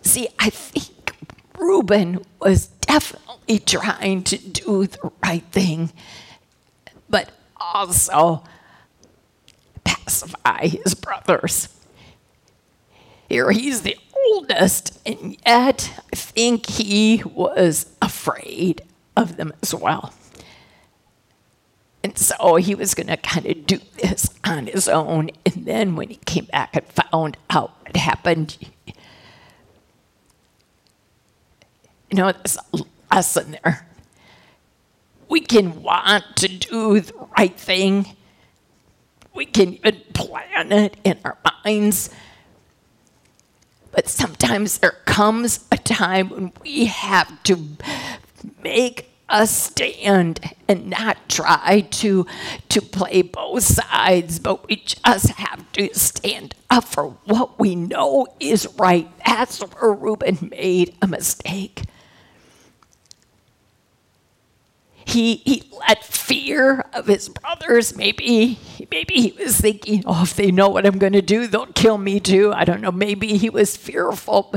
See, 0.00 0.28
I 0.38 0.48
think 0.48 1.14
Reuben 1.58 2.24
was 2.40 2.68
definitely 2.68 3.58
trying 3.58 4.22
to 4.24 4.38
do 4.38 4.86
the 4.86 5.12
right 5.22 5.44
thing, 5.52 5.92
but 7.10 7.30
also 7.58 8.42
pacify 9.84 10.68
his 10.68 10.94
brothers. 10.94 11.68
Here 13.28 13.50
he's 13.50 13.82
the 13.82 13.98
oldest, 14.26 14.98
and 15.06 15.36
yet 15.46 16.00
I 16.12 16.16
think 16.16 16.66
he 16.66 17.22
was 17.24 17.86
afraid 18.02 18.82
of 19.16 19.36
them 19.36 19.52
as 19.62 19.74
well. 19.74 20.12
And 22.02 22.16
so 22.16 22.54
he 22.56 22.74
was 22.74 22.94
going 22.94 23.08
to 23.08 23.16
kind 23.16 23.46
of 23.46 23.66
do 23.66 23.80
this 24.00 24.30
on 24.44 24.66
his 24.66 24.86
own. 24.88 25.30
And 25.44 25.66
then 25.66 25.96
when 25.96 26.08
he 26.08 26.16
came 26.24 26.44
back 26.44 26.76
and 26.76 26.86
found 26.86 27.36
out 27.50 27.72
what 27.82 27.96
happened, 27.96 28.56
you 32.10 32.16
know, 32.16 32.30
there's 32.30 32.58
a 32.72 32.78
lesson 33.12 33.58
there. 33.62 33.86
We 35.28 35.40
can 35.40 35.82
want 35.82 36.24
to 36.36 36.48
do 36.48 37.00
the 37.00 37.12
right 37.36 37.58
thing. 37.58 38.14
We 39.34 39.46
can 39.46 39.74
even 39.74 40.00
plan 40.14 40.70
it 40.70 40.96
in 41.02 41.18
our 41.24 41.36
minds. 41.64 42.10
But 44.06 44.12
sometimes 44.12 44.78
there 44.78 44.98
comes 45.04 45.64
a 45.72 45.76
time 45.76 46.28
when 46.28 46.52
we 46.62 46.84
have 46.84 47.42
to 47.42 47.76
make 48.62 49.10
a 49.28 49.48
stand 49.48 50.38
and 50.68 50.90
not 50.90 51.28
try 51.28 51.80
to 51.90 52.24
to 52.68 52.80
play 52.80 53.22
both 53.22 53.64
sides 53.64 54.38
but 54.38 54.68
we 54.68 54.76
just 54.76 55.30
have 55.30 55.72
to 55.72 55.92
stand 55.92 56.54
up 56.70 56.84
for 56.84 57.16
what 57.24 57.58
we 57.58 57.74
know 57.74 58.28
is 58.38 58.68
right. 58.78 59.10
That's 59.26 59.58
where 59.58 59.92
reuben 59.92 60.50
made 60.52 60.94
a 61.02 61.08
mistake 61.08 61.82
he 65.06 65.36
he 65.36 65.62
let 65.78 66.04
fear 66.04 66.84
of 66.92 67.06
his 67.06 67.28
brothers 67.28 67.96
maybe 67.96 68.58
maybe 68.90 69.14
he 69.14 69.32
was 69.38 69.56
thinking 69.58 70.02
oh 70.04 70.24
if 70.24 70.34
they 70.34 70.50
know 70.50 70.68
what 70.68 70.84
i'm 70.84 70.98
going 70.98 71.12
to 71.12 71.22
do 71.22 71.46
they'll 71.46 71.66
kill 71.66 71.96
me 71.96 72.18
too. 72.20 72.52
I 72.52 72.64
don't 72.64 72.80
know 72.80 72.92
maybe 72.92 73.36
he 73.36 73.48
was 73.48 73.76
fearful. 73.76 74.52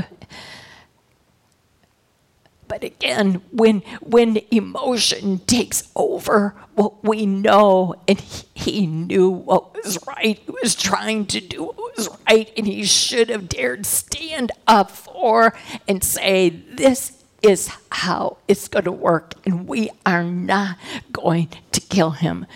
But 2.66 2.84
again 2.84 3.42
when 3.50 3.80
when 4.00 4.38
emotion 4.50 5.40
takes 5.46 5.88
over 5.96 6.54
what 6.74 7.02
we 7.04 7.26
know 7.26 7.94
and 8.08 8.18
he, 8.20 8.46
he 8.54 8.86
knew 8.86 9.28
what 9.28 9.74
was 9.74 9.98
right 10.06 10.38
he 10.38 10.52
was 10.62 10.74
trying 10.74 11.26
to 11.26 11.40
do 11.40 11.64
what 11.64 11.96
was 11.96 12.08
right 12.28 12.50
and 12.56 12.66
he 12.66 12.84
should 12.84 13.28
have 13.28 13.48
dared 13.48 13.86
stand 13.86 14.52
up 14.68 14.90
for 14.90 15.52
and 15.88 16.02
say 16.04 16.48
this 16.50 17.19
is 17.42 17.70
how 17.90 18.38
it's 18.48 18.68
going 18.68 18.84
to 18.84 18.92
work, 18.92 19.34
and 19.44 19.66
we 19.68 19.90
are 20.04 20.24
not 20.24 20.76
going 21.12 21.48
to 21.72 21.80
kill 21.80 22.10
him. 22.10 22.46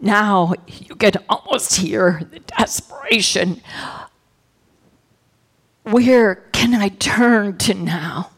Now 0.00 0.54
you 0.66 0.94
can 0.94 1.12
almost 1.28 1.76
hear 1.76 2.22
the 2.30 2.40
desperation. 2.40 3.62
Where 5.84 6.34
can 6.52 6.74
I 6.74 6.88
turn 6.88 7.56
to 7.58 7.74
now? 7.74 8.30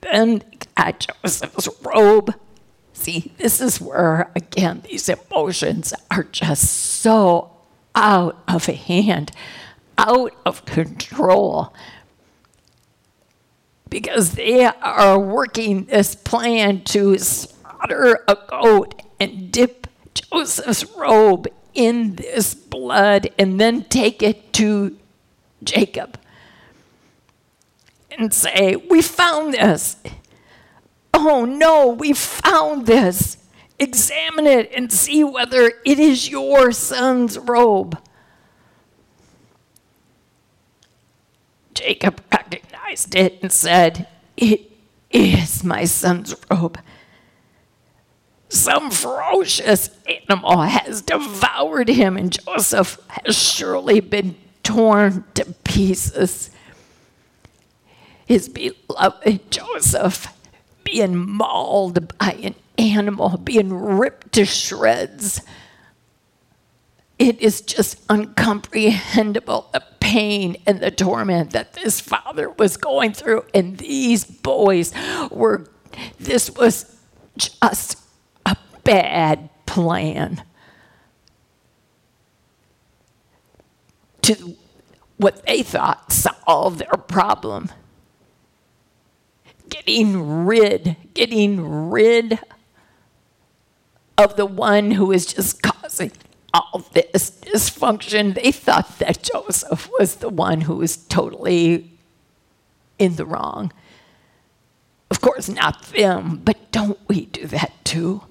Then 0.00 0.42
at 0.76 1.06
Joseph's 1.22 1.68
robe. 1.82 2.34
See, 2.92 3.32
this 3.38 3.60
is 3.60 3.80
where, 3.80 4.30
again, 4.36 4.82
these 4.88 5.08
emotions 5.08 5.94
are 6.10 6.24
just 6.24 6.68
so 6.68 7.50
out 7.94 8.42
of 8.46 8.66
hand 8.66 9.32
out 9.98 10.34
of 10.44 10.64
control 10.64 11.72
because 13.88 14.36
they 14.36 14.64
are 14.64 15.18
working 15.18 15.84
this 15.84 16.14
plan 16.14 16.82
to 16.82 17.18
slaughter 17.18 18.24
a 18.26 18.36
goat 18.48 19.02
and 19.20 19.52
dip 19.52 19.86
Joseph's 20.14 20.84
robe 20.96 21.46
in 21.74 22.16
this 22.16 22.54
blood 22.54 23.28
and 23.38 23.60
then 23.60 23.84
take 23.84 24.22
it 24.22 24.52
to 24.54 24.96
Jacob 25.62 26.18
and 28.10 28.32
say, 28.32 28.76
We 28.76 29.02
found 29.02 29.54
this. 29.54 29.96
Oh 31.14 31.44
no, 31.44 31.88
we 31.88 32.12
found 32.12 32.86
this. 32.86 33.36
Examine 33.78 34.46
it 34.46 34.70
and 34.74 34.92
see 34.92 35.24
whether 35.24 35.72
it 35.84 35.98
is 35.98 36.30
your 36.30 36.72
son's 36.72 37.38
robe. 37.38 37.98
Jacob 41.82 42.22
recognized 42.32 43.14
it 43.16 43.38
and 43.42 43.52
said, 43.52 44.06
It 44.36 44.70
is 45.10 45.64
my 45.64 45.84
son's 45.84 46.34
robe. 46.50 46.78
Some 48.48 48.90
ferocious 48.90 49.90
animal 50.06 50.60
has 50.60 51.02
devoured 51.02 51.88
him, 51.88 52.16
and 52.16 52.38
Joseph 52.44 52.98
has 53.08 53.36
surely 53.36 53.98
been 54.00 54.36
torn 54.62 55.24
to 55.34 55.44
pieces. 55.64 56.50
His 58.26 58.48
beloved 58.48 59.50
Joseph 59.50 60.28
being 60.84 61.16
mauled 61.16 62.16
by 62.18 62.38
an 62.42 62.54
animal, 62.78 63.38
being 63.38 63.72
ripped 63.72 64.32
to 64.34 64.44
shreds. 64.44 65.40
It 67.22 67.40
is 67.40 67.60
just 67.60 68.04
uncomprehendable 68.08 69.70
the 69.70 69.84
pain 70.00 70.56
and 70.66 70.80
the 70.80 70.90
torment 70.90 71.52
that 71.52 71.74
this 71.74 72.00
father 72.00 72.50
was 72.50 72.76
going 72.76 73.12
through. 73.12 73.44
And 73.54 73.78
these 73.78 74.24
boys 74.24 74.92
were, 75.30 75.68
this 76.18 76.50
was 76.50 76.96
just 77.36 77.96
a 78.44 78.56
bad 78.82 79.50
plan. 79.66 80.42
To 84.22 84.56
what 85.16 85.46
they 85.46 85.62
thought 85.62 86.12
solve 86.12 86.78
their 86.78 86.88
problem. 86.88 87.70
Getting 89.68 90.44
rid, 90.44 90.96
getting 91.14 91.88
rid 91.88 92.40
of 94.18 94.34
the 94.34 94.44
one 94.46 94.90
who 94.90 95.12
is 95.12 95.24
just 95.24 95.62
all 96.54 96.84
this 96.92 97.30
dysfunction. 97.30 98.34
They 98.34 98.52
thought 98.52 98.98
that 98.98 99.22
Joseph 99.22 99.88
was 99.98 100.16
the 100.16 100.28
one 100.28 100.62
who 100.62 100.76
was 100.76 100.96
totally 100.96 101.90
in 102.98 103.16
the 103.16 103.26
wrong. 103.26 103.72
Of 105.10 105.20
course, 105.20 105.48
not 105.48 105.82
them, 105.92 106.40
but 106.44 106.70
don't 106.72 106.98
we 107.08 107.26
do 107.26 107.46
that 107.48 107.72
too? 107.84 108.22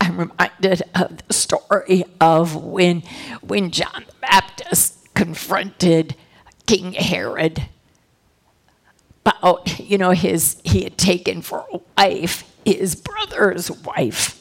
I'm 0.00 0.18
reminded 0.18 0.82
of 0.94 1.26
the 1.26 1.32
story 1.32 2.04
of 2.20 2.54
when, 2.54 3.02
when 3.40 3.70
John 3.70 4.04
the 4.06 4.14
Baptist 4.20 5.12
confronted 5.14 6.16
King 6.66 6.92
Herod 6.92 7.68
about, 9.24 9.80
you 9.80 9.98
know, 9.98 10.10
his 10.10 10.60
he 10.64 10.82
had 10.84 10.98
taken 10.98 11.42
for 11.42 11.66
a 11.72 11.78
wife 11.96 12.44
his 12.66 12.96
brother's 12.96 13.70
wife 13.70 14.35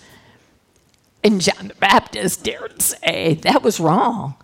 And 1.25 1.41
John 1.41 1.69
the 1.69 1.73
Baptist 1.73 2.43
dared 2.43 2.83
say 2.83 3.33
that 3.41 3.63
was 3.63 3.79
wrong. 3.79 4.35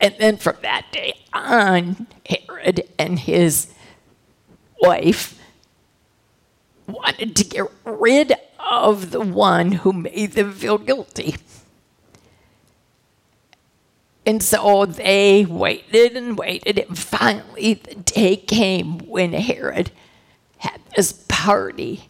And 0.00 0.16
then 0.18 0.36
from 0.36 0.56
that 0.62 0.86
day 0.90 1.14
on, 1.32 2.08
Herod 2.28 2.88
and 2.98 3.20
his 3.20 3.72
wife 4.82 5.38
wanted 6.88 7.36
to 7.36 7.44
get 7.44 7.70
rid 7.84 8.32
of 8.58 9.12
the 9.12 9.20
one 9.20 9.70
who 9.70 9.92
made 9.92 10.32
them 10.32 10.54
feel 10.54 10.78
guilty. 10.78 11.36
And 14.26 14.42
so 14.42 14.86
they 14.86 15.44
waited 15.44 16.16
and 16.16 16.36
waited, 16.36 16.80
and 16.80 16.98
finally 16.98 17.74
the 17.74 17.94
day 17.94 18.34
came 18.34 18.98
when 19.06 19.34
Herod 19.34 19.92
had 20.58 20.80
this 20.96 21.12
party, 21.28 22.09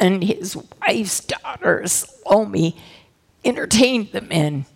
and 0.00 0.24
his 0.24 0.56
wife's 0.80 1.20
daughter, 1.20 1.86
Salome, 1.86 2.76
entertained 3.44 4.10
the 4.12 4.20
men 4.20 4.66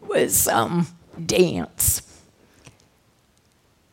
with 0.00 0.32
some 0.32 0.88
dance. 1.24 2.02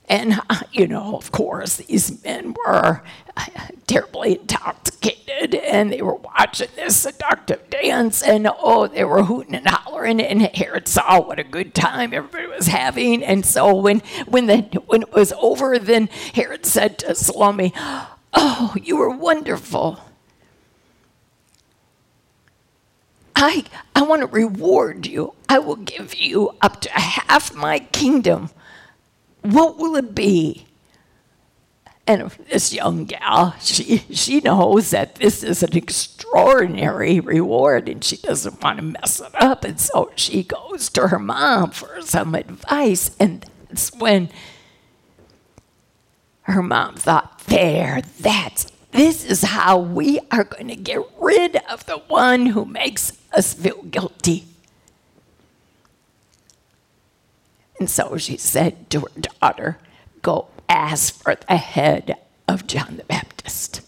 And, 0.07 0.39
you 0.71 0.87
know, 0.87 1.15
of 1.15 1.31
course, 1.31 1.77
these 1.77 2.23
men 2.23 2.55
were 2.65 3.01
terribly 3.87 4.39
intoxicated 4.39 5.55
and 5.55 5.91
they 5.91 6.01
were 6.01 6.15
watching 6.15 6.69
this 6.75 6.95
seductive 6.95 7.69
dance 7.69 8.21
and, 8.21 8.47
oh, 8.47 8.87
they 8.87 9.03
were 9.03 9.23
hooting 9.23 9.55
and 9.55 9.67
hollering. 9.67 10.21
And 10.21 10.41
Herod 10.41 10.87
saw 10.87 11.21
what 11.21 11.39
a 11.39 11.43
good 11.43 11.73
time 11.73 12.13
everybody 12.13 12.47
was 12.47 12.67
having. 12.67 13.23
And 13.23 13.45
so 13.45 13.73
when, 13.75 13.99
when, 14.27 14.45
the, 14.45 14.61
when 14.85 15.01
it 15.01 15.13
was 15.13 15.33
over, 15.33 15.79
then 15.79 16.07
Herod 16.33 16.65
said 16.65 16.99
to 16.99 17.15
Salome, 17.15 17.73
Oh, 18.35 18.75
you 18.81 18.97
were 18.97 19.15
wonderful. 19.15 19.99
I, 23.35 23.65
I 23.95 24.03
want 24.03 24.21
to 24.21 24.27
reward 24.27 25.05
you. 25.05 25.33
I 25.49 25.59
will 25.59 25.75
give 25.75 26.15
you 26.15 26.51
up 26.61 26.81
to 26.81 26.89
half 26.91 27.53
my 27.53 27.79
kingdom 27.79 28.49
what 29.43 29.77
will 29.77 29.95
it 29.95 30.15
be? 30.15 30.65
And 32.05 32.31
this 32.51 32.73
young 32.73 33.05
gal, 33.05 33.55
she, 33.61 33.99
she 34.09 34.41
knows 34.41 34.89
that 34.89 35.15
this 35.15 35.41
is 35.43 35.63
an 35.63 35.75
extraordinary 35.77 37.19
reward 37.19 37.87
and 37.87 38.03
she 38.03 38.17
doesn't 38.17 38.61
want 38.61 38.77
to 38.77 38.83
mess 38.83 39.21
it 39.21 39.33
up. 39.41 39.63
And 39.63 39.79
so 39.79 40.11
she 40.15 40.43
goes 40.43 40.89
to 40.89 41.09
her 41.09 41.19
mom 41.19 41.71
for 41.71 42.01
some 42.01 42.35
advice. 42.35 43.15
And 43.19 43.45
that's 43.69 43.93
when 43.93 44.29
her 46.41 46.61
mom 46.61 46.95
thought, 46.95 47.39
there, 47.45 48.01
that's, 48.19 48.65
this 48.91 49.23
is 49.23 49.43
how 49.43 49.79
we 49.79 50.19
are 50.29 50.43
going 50.43 50.67
to 50.67 50.75
get 50.75 50.99
rid 51.21 51.55
of 51.69 51.85
the 51.85 51.99
one 51.99 52.47
who 52.47 52.65
makes 52.65 53.11
us 53.33 53.53
feel 53.53 53.81
guilty. 53.83 54.45
And 57.79 57.89
so 57.89 58.17
she 58.17 58.37
said 58.37 58.89
to 58.91 59.01
her 59.01 59.21
daughter, 59.41 59.77
Go 60.21 60.47
ask 60.69 61.21
for 61.21 61.35
the 61.35 61.57
head 61.57 62.17
of 62.47 62.67
John 62.67 62.97
the 62.97 63.03
Baptist. 63.03 63.81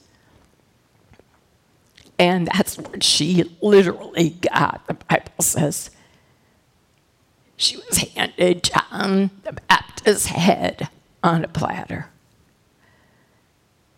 And 2.17 2.47
that's 2.47 2.77
what 2.77 3.03
she 3.03 3.43
literally 3.61 4.29
got, 4.29 4.85
the 4.87 4.93
Bible 4.93 5.31
says. 5.41 5.91
She 7.57 7.77
was 7.77 7.97
handed 7.97 8.63
John 8.63 9.31
the 9.43 9.53
Baptist's 9.53 10.27
head 10.27 10.89
on 11.23 11.43
a 11.43 11.47
platter. 11.47 12.09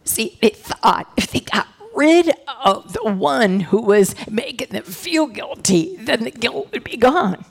See, 0.04 0.38
they 0.42 0.50
thought 0.50 1.12
if 1.18 1.32
they 1.32 1.42
got 1.42 1.68
rid 1.98 2.32
of 2.64 2.94
the 2.94 3.04
one 3.04 3.60
who 3.60 3.82
was 3.82 4.16
making 4.30 4.70
them 4.70 4.84
feel 4.84 5.26
guilty, 5.26 5.98
then 5.98 6.24
the 6.24 6.32
guilt 6.32 6.70
would 6.72 6.84
be 6.84 6.96
gone. 6.96 7.44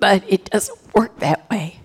But 0.00 0.24
it 0.28 0.50
doesn't 0.50 0.94
work 0.94 1.18
that 1.20 1.48
way. 1.48 1.80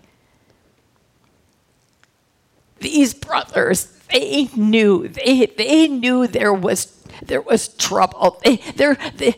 These 2.79 3.13
brothers, 3.13 3.86
they 4.11 4.49
knew, 4.55 5.07
they, 5.07 5.45
they 5.45 5.88
knew 5.88 6.27
there 6.27 6.53
was, 6.53 7.05
there 7.21 7.41
was 7.41 7.69
trouble. 7.69 8.41
They, 8.43 8.57
they're, 8.75 8.97
they, 9.15 9.36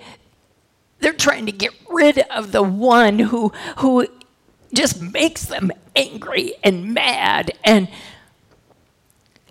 they're 1.00 1.14
trying 1.14 1.46
to 1.46 1.52
get 1.52 1.72
rid 1.90 2.20
of 2.20 2.52
the 2.52 2.64
one 2.64 3.20
who, 3.20 3.50
who 3.78 4.08
just 4.74 5.02
makes 5.02 5.46
them 5.46 5.72
angry 5.96 6.54
and 6.64 6.94
mad 6.94 7.52
and 7.64 7.88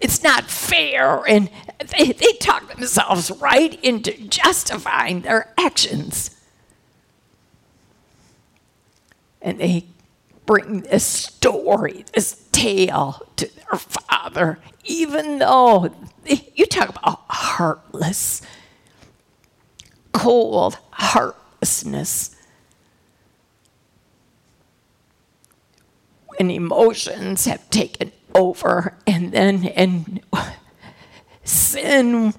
it's 0.05 0.23
not 0.23 0.45
fair 0.45 1.27
and 1.27 1.51
they, 1.97 2.13
they 2.13 2.33
talk 2.35 2.69
themselves 2.69 3.31
right 3.31 3.83
into 3.83 4.13
justifying 4.29 5.23
their 5.23 5.55
actions 5.59 6.39
and 9.41 9.59
they 9.59 9.87
bring 10.45 10.83
this 10.83 11.07
story, 11.07 12.05
this 12.13 12.47
tale 12.53 13.27
to 13.37 13.49
their 13.55 13.79
father, 13.79 14.59
even 14.85 15.39
though 15.39 15.91
they, 16.25 16.53
you 16.55 16.67
talk 16.67 16.91
about 16.91 17.23
heartless, 17.31 18.43
cold 20.13 20.77
heartlessness. 20.91 22.37
When 26.37 26.51
emotions 26.51 27.47
have 27.47 27.71
taken 27.71 28.13
over, 28.35 28.97
and 29.07 29.33
then 29.33 29.65
and 29.67 30.21
sin 31.45 32.35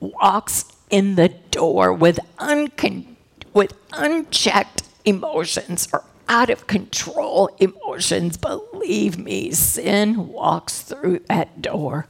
walks 0.00 0.64
in 0.90 1.14
the 1.14 1.28
door 1.28 1.92
with 1.92 2.18
uncon- 2.38 3.16
with 3.52 3.74
unchecked 3.92 4.82
emotions 5.04 5.88
or 5.92 6.04
out 6.28 6.50
of 6.50 6.66
control 6.66 7.50
emotions, 7.58 8.36
believe 8.36 9.18
me, 9.18 9.50
sin 9.50 10.28
walks 10.28 10.80
through 10.80 11.20
that 11.28 11.60
door. 11.60 12.06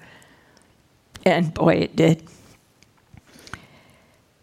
And 1.24 1.52
boy, 1.52 1.74
it 1.74 1.96
did. 1.96 2.22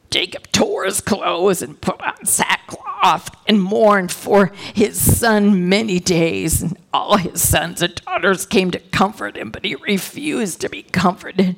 Jacob 0.10 0.52
tore 0.52 0.86
his 0.86 1.02
clothes 1.02 1.62
and 1.62 1.80
put 1.80 2.02
on 2.02 2.26
sackcloth 2.26 3.30
and 3.48 3.62
mourned 3.62 4.12
for 4.12 4.48
his 4.74 5.00
son 5.20 5.70
many 5.70 6.00
days. 6.00 6.62
And 6.62 6.78
all 6.94 7.18
his 7.18 7.42
sons 7.42 7.82
and 7.82 7.94
daughters 7.96 8.46
came 8.46 8.72
to 8.72 8.80
comfort 8.80 9.38
him, 9.38 9.52
but 9.52 9.66
he 9.66 9.76
refused 9.76 10.62
to 10.62 10.70
be 10.70 10.84
comforted. 10.84 11.56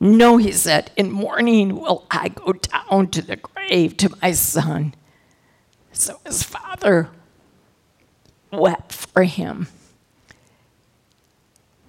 No, 0.00 0.36
he 0.36 0.50
said, 0.50 0.90
in 0.96 1.12
mourning 1.12 1.76
will 1.76 2.06
I 2.10 2.28
go 2.28 2.52
down 2.52 3.08
to 3.08 3.22
the 3.22 3.36
grave 3.36 3.96
to 3.98 4.10
my 4.20 4.32
son. 4.32 4.94
So 5.92 6.18
his 6.26 6.42
father 6.42 7.10
wept 8.50 8.92
for 8.92 9.22
him. 9.22 9.68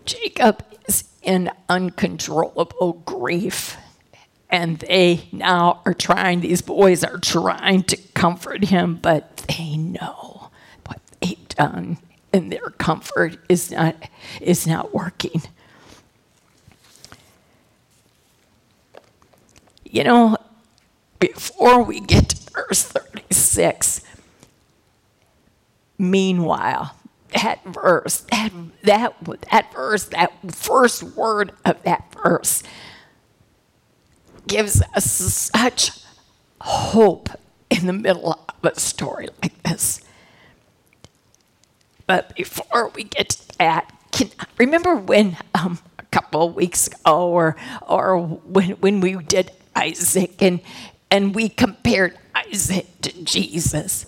Jacob 0.06 0.64
is 0.88 1.06
in 1.24 1.50
uncontrollable 1.68 3.02
grief. 3.06 3.78
And 4.54 4.78
they 4.78 5.28
now 5.32 5.82
are 5.84 5.96
trying, 5.96 6.42
these 6.42 6.62
boys 6.62 7.04
are 7.04 7.18
trying 7.18 7.82
to 7.86 7.98
comfort 8.14 8.66
him, 8.66 9.00
but 9.02 9.38
they 9.48 9.78
know 9.78 10.52
what 10.86 11.02
they've 11.20 11.48
done, 11.50 11.98
and 12.32 12.52
their 12.52 12.70
comfort 12.70 13.40
is 13.50 13.72
not, 13.72 13.96
is 14.40 14.68
not 14.68 14.94
working. 14.94 15.42
You 19.86 20.04
know, 20.04 20.38
before 21.18 21.82
we 21.82 22.00
get 22.00 22.30
to 22.30 22.52
verse 22.52 22.84
36, 22.84 24.02
meanwhile, 25.98 26.96
that 27.34 27.66
verse, 27.66 28.20
that, 28.30 28.52
that, 28.84 29.16
that 29.50 29.74
verse, 29.74 30.06
that 30.06 30.32
first 30.54 31.02
word 31.02 31.54
of 31.66 31.82
that 31.82 32.14
verse 32.14 32.62
gives 34.48 34.82
us 34.96 35.06
such 35.06 35.92
hope 36.62 37.30
in 37.70 37.88
the 37.88 37.94
middle 37.94 38.34
of 38.34 38.56
a 38.64 38.80
story 38.80 39.30
like 39.42 39.62
this. 39.64 40.02
But 42.06 42.36
before 42.36 42.90
we 42.90 43.04
get 43.06 43.30
to 43.30 43.58
that, 43.58 43.92
can, 44.12 44.30
remember 44.58 44.96
when 44.96 45.38
um, 45.56 45.80
a 45.98 46.04
couple 46.04 46.44
of 46.48 46.56
weeks 46.56 46.88
ago, 46.88 47.30
or 47.30 47.56
or 47.82 48.20
when 48.20 48.72
when 48.72 49.00
we 49.02 49.16
did 49.16 49.52
Isaac, 49.76 50.42
and, 50.42 50.62
and 51.10 51.34
we 51.34 51.50
compared 51.50 52.18
Isaac 52.36 52.86
to 53.02 53.24
Jesus. 53.24 54.06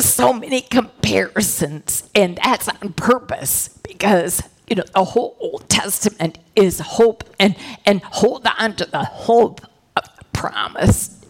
So 0.00 0.32
many 0.32 0.62
comparisons, 0.62 2.08
and 2.14 2.36
that's 2.42 2.68
on 2.68 2.94
purpose 2.94 3.68
because 3.68 4.42
you 4.68 4.76
know 4.76 4.84
the 4.94 5.04
whole 5.04 5.36
Old 5.40 5.68
Testament 5.68 6.38
is 6.60 6.80
hope 6.80 7.24
and 7.38 7.56
and 7.84 8.02
hold 8.02 8.46
on 8.58 8.76
to 8.76 8.84
the 8.84 9.04
hope 9.04 9.62
of 9.96 10.04
the 10.16 10.24
promised 10.32 11.26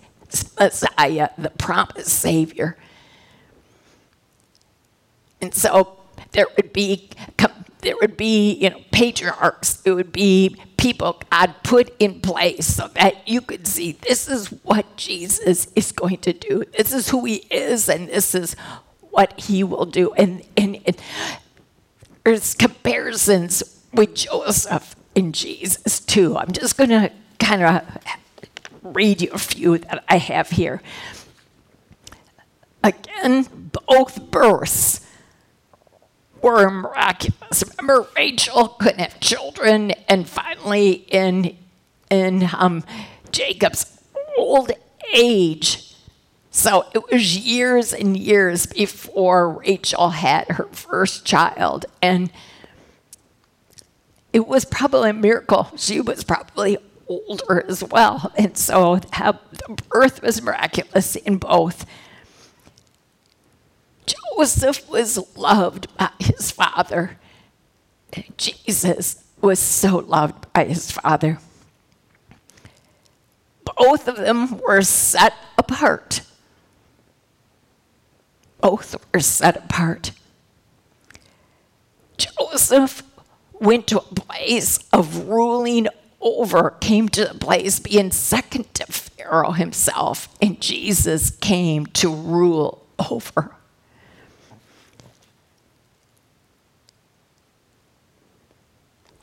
Messiah, 0.58 1.30
the 1.38 1.50
promised 1.50 2.08
Savior. 2.08 2.76
And 5.40 5.54
so 5.54 5.98
there 6.32 6.46
would 6.56 6.72
be 6.72 7.10
there 7.82 7.94
would 8.00 8.16
be, 8.16 8.52
you 8.54 8.70
know, 8.70 8.80
patriarchs. 8.92 9.80
It 9.84 9.92
would 9.92 10.12
be 10.12 10.56
people 10.76 11.22
God 11.30 11.54
put 11.62 11.94
in 11.98 12.20
place 12.20 12.66
so 12.66 12.88
that 12.88 13.26
you 13.28 13.40
could 13.40 13.66
see 13.66 13.92
this 13.92 14.28
is 14.28 14.48
what 14.62 14.96
Jesus 14.96 15.68
is 15.74 15.92
going 15.92 16.18
to 16.18 16.32
do. 16.32 16.64
This 16.76 16.92
is 16.92 17.10
who 17.10 17.24
he 17.24 17.36
is, 17.50 17.88
and 17.88 18.08
this 18.08 18.34
is 18.34 18.54
what 19.00 19.38
he 19.40 19.64
will 19.64 19.86
do. 19.86 20.12
And, 20.14 20.42
and, 20.56 20.80
and 20.86 20.96
there's 22.24 22.54
comparisons 22.54 23.82
with 23.92 24.14
Joseph 24.14 24.94
and 25.20 25.34
Jesus 25.34 26.00
too. 26.00 26.36
I'm 26.36 26.50
just 26.50 26.76
going 26.76 26.90
to 26.90 27.12
kind 27.38 27.62
of 27.62 27.82
read 28.82 29.22
you 29.22 29.30
a 29.32 29.38
few 29.38 29.78
that 29.78 30.02
I 30.08 30.16
have 30.16 30.50
here. 30.50 30.82
Again, 32.82 33.70
both 33.86 34.30
births 34.30 35.06
were 36.42 36.70
miraculous. 36.70 37.62
Remember, 37.78 38.08
Rachel 38.16 38.68
couldn't 38.68 39.00
have 39.00 39.20
children, 39.20 39.92
and 40.08 40.28
finally, 40.28 41.04
in 41.08 41.56
in 42.10 42.48
um, 42.56 42.82
Jacob's 43.30 44.00
old 44.36 44.72
age, 45.14 45.94
so 46.50 46.86
it 46.94 47.08
was 47.10 47.36
years 47.36 47.92
and 47.92 48.16
years 48.16 48.66
before 48.66 49.50
Rachel 49.50 50.10
had 50.10 50.48
her 50.48 50.68
first 50.72 51.26
child, 51.26 51.84
and 52.00 52.32
it 54.32 54.46
was 54.46 54.64
probably 54.64 55.10
a 55.10 55.14
miracle. 55.14 55.70
She 55.76 56.00
was 56.00 56.24
probably 56.24 56.78
older 57.08 57.64
as 57.68 57.82
well, 57.82 58.32
and 58.36 58.56
so 58.56 58.96
the 58.96 59.38
birth 59.88 60.22
was 60.22 60.42
miraculous 60.42 61.16
in 61.16 61.38
both. 61.38 61.84
Joseph 64.06 64.88
was 64.88 65.18
loved 65.36 65.94
by 65.96 66.10
his 66.18 66.50
father. 66.50 67.18
Jesus 68.36 69.24
was 69.40 69.58
so 69.58 69.98
loved 69.98 70.52
by 70.52 70.64
his 70.64 70.90
father. 70.90 71.38
Both 73.76 74.08
of 74.08 74.16
them 74.16 74.58
were 74.58 74.82
set 74.82 75.34
apart. 75.56 76.22
Both 78.60 78.96
were 79.12 79.20
set 79.20 79.56
apart. 79.56 80.12
Joseph 82.16 83.02
went 83.60 83.86
to 83.88 83.98
a 83.98 84.02
place 84.02 84.78
of 84.92 85.28
ruling 85.28 85.86
over, 86.20 86.72
came 86.80 87.08
to 87.10 87.24
the 87.26 87.34
place 87.34 87.78
being 87.78 88.10
second 88.10 88.72
to 88.74 88.86
Pharaoh 88.86 89.52
himself, 89.52 90.28
and 90.42 90.60
Jesus 90.60 91.30
came 91.30 91.86
to 91.86 92.12
rule 92.12 92.84
over. 93.10 93.54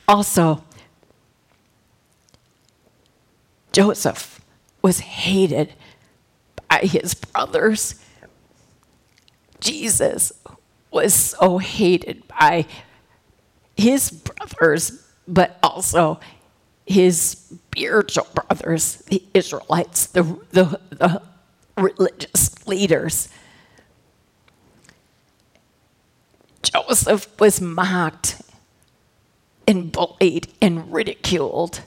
Also, 0.08 0.64
Joseph 3.74 4.40
was 4.82 5.00
hated 5.00 5.74
by 6.70 6.80
his 6.80 7.14
brothers. 7.14 7.96
Jesus 9.60 10.32
was 10.92 11.14
so 11.14 11.58
hated 11.58 12.26
by 12.28 12.66
his 13.78 14.09
brothers, 14.09 15.05
but 15.28 15.57
also 15.61 16.19
his 16.86 17.19
spiritual 17.19 18.28
brothers, 18.34 18.97
the 19.07 19.23
Israelites, 19.34 20.07
the, 20.07 20.23
the, 20.51 20.80
the 20.89 21.21
religious 21.78 22.67
leaders. 22.67 23.30
Joseph 26.63 27.28
was 27.39 27.61
mocked 27.61 28.41
and 29.67 29.91
bullied 29.91 30.47
and 30.61 30.91
ridiculed 30.91 31.82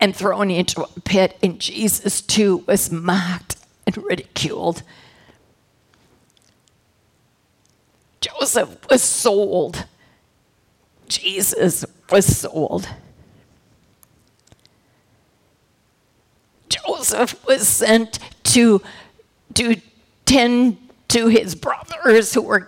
and 0.00 0.14
thrown 0.14 0.50
into 0.50 0.82
a 0.82 1.00
pit, 1.00 1.36
and 1.42 1.58
Jesus 1.58 2.20
too 2.20 2.64
was 2.66 2.90
mocked 2.90 3.56
and 3.86 3.96
ridiculed. 3.98 4.82
Joseph 8.28 8.76
was 8.90 9.02
sold. 9.02 9.86
Jesus 11.08 11.84
was 12.10 12.38
sold. 12.38 12.88
Joseph 16.68 17.44
was 17.46 17.66
sent 17.66 18.18
to, 18.44 18.82
to 19.54 19.76
tend 20.26 20.76
to 21.08 21.28
his 21.28 21.54
brothers 21.54 22.34
who 22.34 22.42
were, 22.42 22.66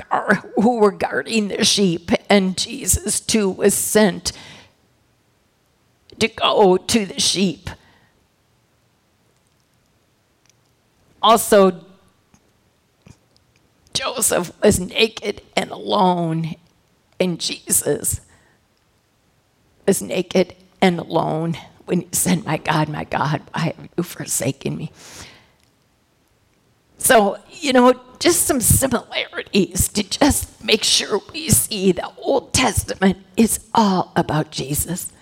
who 0.56 0.78
were 0.78 0.90
guarding 0.90 1.48
the 1.48 1.64
sheep, 1.64 2.10
and 2.28 2.56
Jesus 2.56 3.20
too 3.20 3.50
was 3.50 3.74
sent 3.74 4.32
to 6.18 6.28
go 6.28 6.76
to 6.76 7.06
the 7.06 7.20
sheep. 7.20 7.68
Also, 11.22 11.84
Joseph 14.00 14.50
was 14.62 14.80
naked 14.80 15.42
and 15.54 15.70
alone, 15.70 16.54
and 17.18 17.38
Jesus 17.38 18.22
was 19.86 20.00
naked 20.00 20.56
and 20.80 20.98
alone 20.98 21.58
when 21.84 22.00
he 22.00 22.08
said, 22.12 22.46
My 22.46 22.56
God, 22.56 22.88
my 22.88 23.04
God, 23.04 23.42
why 23.52 23.60
have 23.60 23.88
you 23.98 24.02
forsaken 24.02 24.78
me? 24.78 24.90
So, 26.96 27.36
you 27.50 27.74
know, 27.74 27.92
just 28.18 28.46
some 28.46 28.62
similarities 28.62 29.88
to 29.88 30.02
just 30.02 30.64
make 30.64 30.82
sure 30.82 31.20
we 31.34 31.50
see 31.50 31.92
the 31.92 32.10
Old 32.16 32.54
Testament 32.54 33.18
is 33.36 33.60
all 33.74 34.12
about 34.16 34.50
Jesus. 34.50 35.12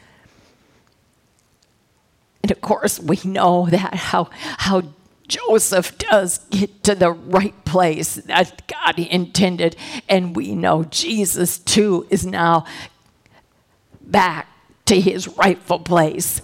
And 2.44 2.52
of 2.52 2.60
course, 2.60 3.00
we 3.00 3.18
know 3.24 3.66
that 3.70 3.94
how, 3.94 4.30
how 4.32 4.82
Joseph 5.28 5.98
does 5.98 6.38
get 6.50 6.82
to 6.84 6.94
the 6.94 7.12
right 7.12 7.64
place 7.64 8.16
that 8.16 8.66
God 8.66 8.98
intended. 8.98 9.76
And 10.08 10.34
we 10.34 10.54
know 10.54 10.84
Jesus 10.84 11.58
too 11.58 12.06
is 12.10 12.26
now 12.26 12.64
back 14.00 14.48
to 14.86 14.98
his 14.98 15.28
rightful 15.28 15.80
place. 15.80 16.40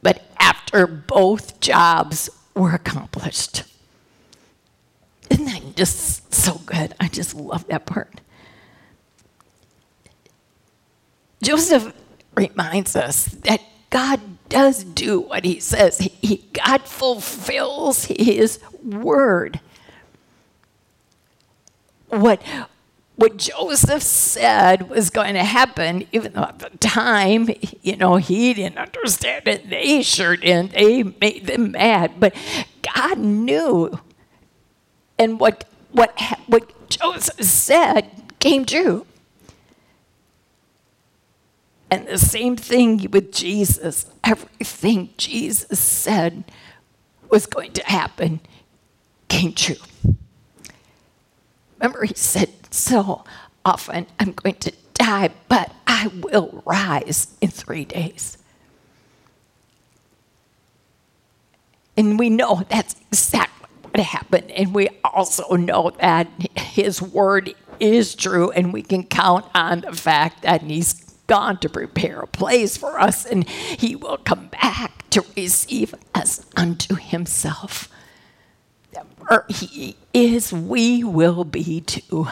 But 0.00 0.22
after 0.40 0.86
both 0.86 1.60
jobs 1.60 2.30
were 2.54 2.74
accomplished. 2.74 3.64
Isn't 5.30 5.44
that 5.44 5.76
just 5.76 6.34
so 6.34 6.60
good? 6.66 6.94
I 6.98 7.08
just 7.08 7.34
love 7.34 7.66
that 7.68 7.86
part. 7.86 8.20
Joseph 11.42 11.92
reminds 12.34 12.96
us 12.96 13.26
that 13.26 13.60
God 13.90 14.20
does 14.52 14.84
do 14.84 15.18
what 15.18 15.46
he 15.46 15.58
says. 15.58 15.98
He, 15.98 16.44
God 16.52 16.82
fulfills 16.82 18.04
his 18.04 18.60
word. 18.84 19.60
What, 22.08 22.42
what 23.16 23.38
Joseph 23.38 24.02
said 24.02 24.90
was 24.90 25.08
going 25.08 25.32
to 25.34 25.44
happen, 25.44 26.06
even 26.12 26.34
though 26.34 26.42
at 26.42 26.58
the 26.58 26.68
time, 26.76 27.48
you 27.80 27.96
know, 27.96 28.16
he 28.16 28.52
didn't 28.52 28.76
understand 28.76 29.48
it. 29.48 29.70
They 29.70 30.02
sure 30.02 30.36
didn't. 30.36 30.72
They 30.72 31.02
made 31.02 31.46
them 31.46 31.72
mad. 31.72 32.20
But 32.20 32.36
God 32.94 33.18
knew 33.18 33.98
and 35.18 35.40
what, 35.40 35.64
what, 35.92 36.12
what 36.46 36.90
Joseph 36.90 37.42
said 37.42 38.10
came 38.38 38.66
true. 38.66 39.06
And 41.92 42.06
the 42.08 42.16
same 42.16 42.56
thing 42.56 43.06
with 43.10 43.32
Jesus. 43.34 44.06
Everything 44.24 45.10
Jesus 45.18 45.78
said 45.78 46.42
was 47.28 47.44
going 47.44 47.72
to 47.72 47.84
happen 47.84 48.40
came 49.28 49.52
true. 49.52 49.76
Remember, 51.78 52.02
he 52.06 52.14
said 52.14 52.48
so 52.70 53.24
often, 53.62 54.06
I'm 54.18 54.32
going 54.32 54.54
to 54.60 54.72
die, 54.94 55.32
but 55.48 55.70
I 55.86 56.06
will 56.06 56.62
rise 56.64 57.26
in 57.42 57.50
three 57.50 57.84
days. 57.84 58.38
And 61.94 62.18
we 62.18 62.30
know 62.30 62.62
that's 62.70 62.96
exactly 63.10 63.68
what 63.82 64.00
happened. 64.00 64.50
And 64.52 64.74
we 64.74 64.88
also 65.04 65.56
know 65.56 65.90
that 66.00 66.26
his 66.56 67.02
word 67.02 67.54
is 67.80 68.14
true, 68.14 68.50
and 68.50 68.72
we 68.72 68.80
can 68.80 69.02
count 69.02 69.44
on 69.54 69.82
the 69.82 69.92
fact 69.92 70.40
that 70.40 70.62
he's 70.62 71.01
gone 71.26 71.58
to 71.58 71.68
prepare 71.68 72.20
a 72.20 72.26
place 72.26 72.76
for 72.76 72.98
us, 72.98 73.24
and 73.24 73.48
he 73.48 73.96
will 73.96 74.18
come 74.18 74.48
back 74.48 75.08
to 75.10 75.24
receive 75.36 75.94
us 76.14 76.44
unto 76.56 76.94
himself. 76.94 77.88
Where 79.18 79.46
he 79.48 79.96
is, 80.12 80.52
we 80.52 81.04
will 81.04 81.44
be 81.44 81.80
too. 81.80 82.26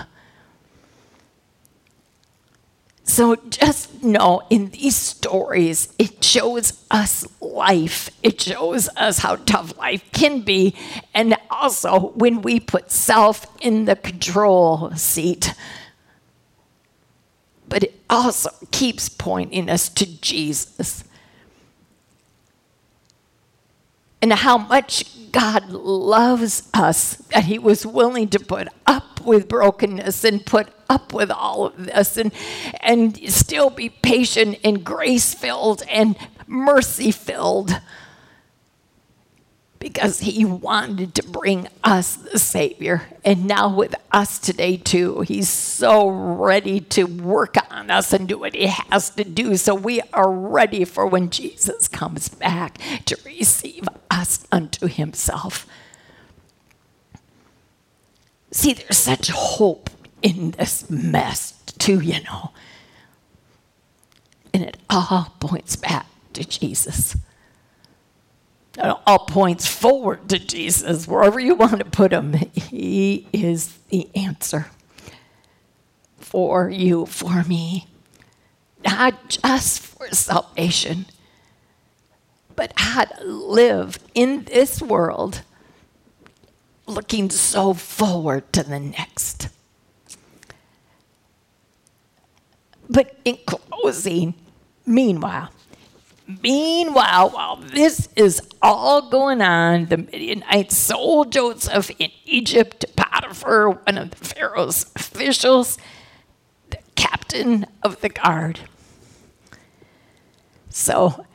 So 3.05 3.36
just 3.36 4.03
know 4.05 4.43
in 4.51 4.70
these 4.70 4.95
stories, 4.95 5.93
it 5.99 6.22
shows 6.22 6.84
us 6.91 7.26
life. 7.41 8.11
It 8.22 8.41
shows 8.41 8.88
us 8.97 9.18
how 9.18 9.36
tough 9.36 9.76
life 9.78 10.05
can 10.12 10.43
be. 10.43 10.76
And 11.12 11.36
also 11.51 12.11
when 12.11 12.43
we 12.43 12.61
put 12.61 12.91
self 12.91 13.47
in 13.61 13.86
the 13.86 13.97
control 13.97 14.93
seat, 14.93 15.55
but 17.70 17.84
it 17.84 17.94
also 18.10 18.50
keeps 18.70 19.08
pointing 19.08 19.70
us 19.70 19.88
to 19.88 20.20
Jesus. 20.20 21.04
And 24.20 24.34
how 24.34 24.58
much 24.58 25.32
God 25.32 25.70
loves 25.70 26.68
us 26.74 27.14
that 27.32 27.44
He 27.44 27.58
was 27.58 27.86
willing 27.86 28.28
to 28.28 28.38
put 28.38 28.68
up 28.86 29.24
with 29.24 29.48
brokenness 29.48 30.24
and 30.24 30.44
put 30.44 30.68
up 30.90 31.14
with 31.14 31.30
all 31.30 31.66
of 31.66 31.86
this 31.86 32.18
and, 32.18 32.32
and 32.80 33.16
still 33.32 33.70
be 33.70 33.88
patient 33.88 34.58
and 34.62 34.84
grace 34.84 35.32
filled 35.32 35.82
and 35.88 36.16
mercy 36.46 37.12
filled 37.12 37.80
because 39.80 40.20
he 40.20 40.44
wanted 40.44 41.14
to 41.14 41.22
bring 41.22 41.66
us 41.82 42.14
the 42.14 42.38
Savior. 42.38 43.02
And 43.24 43.46
now, 43.46 43.74
with 43.74 43.94
us 44.12 44.38
today, 44.38 44.76
too, 44.76 45.22
he's 45.22 45.48
so 45.48 46.06
ready 46.06 46.80
to 46.80 47.04
work 47.04 47.56
on 47.70 47.90
us 47.90 48.12
and 48.12 48.28
do 48.28 48.38
what 48.38 48.54
he 48.54 48.66
has 48.66 49.08
to 49.10 49.24
do. 49.24 49.56
So 49.56 49.74
we 49.74 50.02
are 50.12 50.30
ready 50.30 50.84
for 50.84 51.06
when 51.06 51.30
Jesus 51.30 51.88
comes 51.88 52.28
back 52.28 52.78
to 53.06 53.18
receive 53.24 53.88
us 54.10 54.46
unto 54.52 54.86
himself. 54.86 55.66
See, 58.50 58.74
there's 58.74 58.98
such 58.98 59.30
hope 59.30 59.88
in 60.20 60.50
this 60.52 60.90
mess, 60.90 61.52
too, 61.78 62.00
you 62.00 62.22
know. 62.24 62.50
And 64.52 64.62
it 64.62 64.76
all 64.90 65.34
points 65.40 65.76
back 65.76 66.06
to 66.34 66.44
Jesus 66.44 67.16
all 68.80 69.26
points 69.26 69.66
forward 69.66 70.28
to 70.28 70.38
Jesus, 70.38 71.06
wherever 71.06 71.38
you 71.38 71.54
want 71.54 71.78
to 71.78 71.84
put 71.84 72.12
him. 72.12 72.32
He 72.32 73.26
is 73.32 73.78
the 73.88 74.08
answer 74.14 74.66
for 76.18 76.70
you, 76.70 77.06
for 77.06 77.44
me. 77.44 77.86
Not 78.84 79.28
just 79.28 79.80
for 79.80 80.08
salvation, 80.08 81.06
but 82.56 82.72
how 82.76 83.04
to 83.04 83.24
live 83.24 83.98
in 84.14 84.44
this 84.44 84.80
world 84.80 85.42
looking 86.86 87.30
so 87.30 87.74
forward 87.74 88.52
to 88.52 88.62
the 88.62 88.80
next. 88.80 89.48
But 92.88 93.16
in 93.24 93.38
closing, 93.46 94.34
meanwhile, 94.84 95.50
Meanwhile, 96.42 97.30
while 97.30 97.56
this 97.56 98.08
is 98.14 98.40
all 98.62 99.08
going 99.08 99.40
on, 99.40 99.86
the 99.86 99.96
Midianites 99.96 100.76
sold 100.76 101.32
Joseph 101.32 101.90
in 101.98 102.10
Egypt 102.24 102.80
to 102.80 102.86
Potiphar, 102.88 103.70
one 103.70 103.98
of 103.98 104.10
the 104.10 104.16
Pharaoh's 104.16 104.86
officials, 104.94 105.78
the 106.70 106.78
captain 106.94 107.66
of 107.82 108.00
the 108.00 108.08
guard. 108.08 108.60
So, 110.68 111.26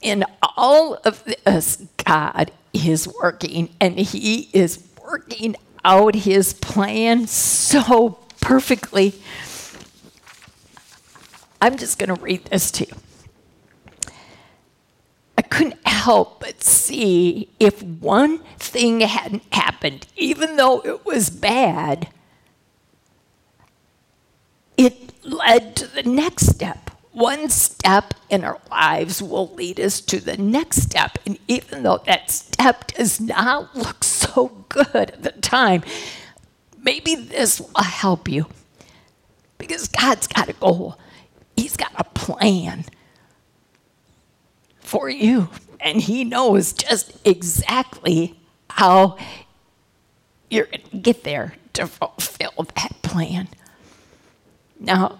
in 0.00 0.24
all 0.42 0.94
of 1.04 1.24
this, 1.24 1.86
God 2.04 2.52
is 2.72 3.08
working, 3.20 3.74
and 3.80 3.98
He 3.98 4.48
is 4.52 4.88
working 5.02 5.56
out 5.84 6.14
His 6.14 6.54
plan 6.54 7.26
so 7.26 8.18
perfectly. 8.40 9.14
I'm 11.60 11.76
just 11.76 11.98
going 11.98 12.14
to 12.14 12.22
read 12.22 12.44
this 12.46 12.70
to 12.72 12.86
you. 12.86 12.94
Couldn't 15.50 15.86
help 15.86 16.40
but 16.40 16.62
see 16.62 17.48
if 17.58 17.82
one 17.82 18.38
thing 18.58 19.00
hadn't 19.00 19.42
happened, 19.52 20.06
even 20.16 20.56
though 20.56 20.80
it 20.84 21.04
was 21.06 21.30
bad, 21.30 22.08
it 24.76 25.12
led 25.24 25.76
to 25.76 25.86
the 25.86 26.02
next 26.02 26.46
step. 26.46 26.90
One 27.12 27.48
step 27.48 28.14
in 28.30 28.44
our 28.44 28.60
lives 28.70 29.22
will 29.22 29.48
lead 29.54 29.80
us 29.80 30.00
to 30.02 30.20
the 30.20 30.36
next 30.36 30.82
step. 30.82 31.18
And 31.26 31.38
even 31.48 31.82
though 31.82 32.02
that 32.06 32.30
step 32.30 32.88
does 32.88 33.20
not 33.20 33.74
look 33.74 34.04
so 34.04 34.64
good 34.68 34.94
at 34.94 35.22
the 35.22 35.32
time, 35.32 35.82
maybe 36.80 37.16
this 37.16 37.60
will 37.60 37.82
help 37.82 38.28
you. 38.28 38.46
Because 39.56 39.88
God's 39.88 40.28
got 40.28 40.48
a 40.48 40.52
goal, 40.52 40.98
He's 41.56 41.76
got 41.76 41.90
a 41.96 42.04
plan 42.04 42.84
for 44.88 45.08
you. 45.08 45.48
And 45.80 46.00
He 46.00 46.24
knows 46.24 46.72
just 46.72 47.16
exactly 47.26 48.38
how 48.70 49.18
you're 50.50 50.66
going 50.66 50.82
to 50.90 50.96
get 50.96 51.24
there 51.24 51.54
to 51.74 51.86
fulfill 51.86 52.66
that 52.74 52.96
plan. 53.02 53.48
Now, 54.80 55.18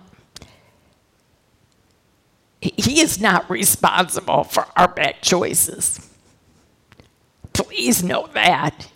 He 2.61 3.01
is 3.01 3.21
not 3.21 3.49
responsible 3.49 4.43
for 4.45 4.67
our 4.77 4.89
bad 4.89 5.23
choices. 5.23 6.09
Please 7.53 8.03
know 8.03 8.29
that. 8.33 8.89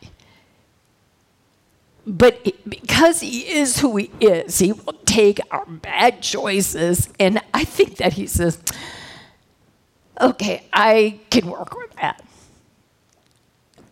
But 2.05 2.45
because 2.69 3.21
he 3.21 3.49
is 3.49 3.79
who 3.79 3.97
he 3.97 4.11
is, 4.19 4.59
he 4.59 4.73
will 4.73 4.99
take 5.05 5.39
our 5.53 5.65
bad 5.67 6.21
choices. 6.21 7.09
And 7.21 7.41
I 7.55 7.65
think 7.65 7.99
that 7.99 8.15
he 8.15 8.27
says, 8.27 8.59
okay, 10.21 10.67
I 10.73 11.21
can 11.31 11.47
work 11.49 11.77
with 11.77 11.93
that. 11.97 12.23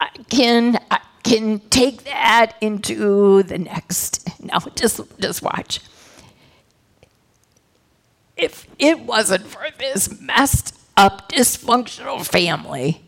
I 0.01 0.09
can 0.29 0.79
I 0.91 1.01
can 1.23 1.61
take 1.71 2.05
that 2.05 2.55
into 2.61 3.43
the 3.43 3.59
next. 3.59 4.29
Now 4.43 4.59
just 4.75 5.01
just 5.19 5.43
watch. 5.43 5.81
If 8.37 8.67
it 8.79 9.01
wasn't 9.01 9.47
for 9.47 9.67
this 9.79 10.19
messed 10.21 10.75
up 10.97 11.31
dysfunctional 11.31 12.27
family, 12.27 13.03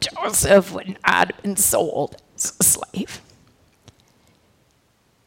Joseph 0.00 0.72
would 0.72 0.88
not 0.88 1.32
have 1.32 1.42
been 1.42 1.56
sold 1.56 2.16
as 2.34 2.54
a 2.58 2.64
slave. 2.64 3.20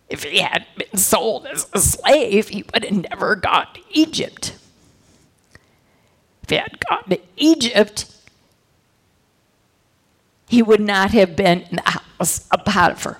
If 0.09 0.23
he 0.23 0.39
had 0.39 0.65
been 0.77 0.97
sold 0.97 1.45
as 1.47 1.67
a 1.73 1.79
slave, 1.79 2.49
he 2.49 2.63
would 2.73 2.83
have 2.83 3.09
never 3.09 3.35
gone 3.35 3.67
to 3.73 3.81
Egypt 3.91 4.53
if 6.45 6.49
he 6.51 6.57
had 6.57 6.79
gone 6.87 7.03
to 7.09 7.19
Egypt, 7.37 8.05
he 10.47 10.61
would 10.61 10.79
not 10.79 11.09
have 11.09 11.35
been 11.35 11.61
in 11.61 11.77
the 11.77 11.99
house 12.19 12.47
of 12.49 12.63
Potiphar. 12.63 13.17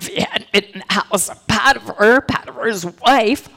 If 0.00 0.08
he 0.08 0.20
hadn't 0.20 0.50
been 0.50 0.64
in 0.64 0.82
the 0.86 0.94
house 0.94 1.28
of 1.28 1.46
Potiphar, 1.46 2.22
Potiphar's 2.22 2.84
wife 3.02 3.48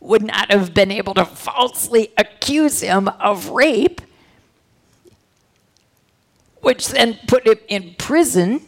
would 0.00 0.22
not 0.22 0.50
have 0.50 0.72
been 0.72 0.90
able 0.90 1.12
to 1.14 1.26
falsely 1.26 2.12
accuse 2.16 2.80
him 2.80 3.08
of 3.08 3.50
rape, 3.50 4.00
which 6.62 6.88
then 6.88 7.18
put 7.26 7.46
him 7.46 7.58
in 7.68 7.94
prison, 7.98 8.62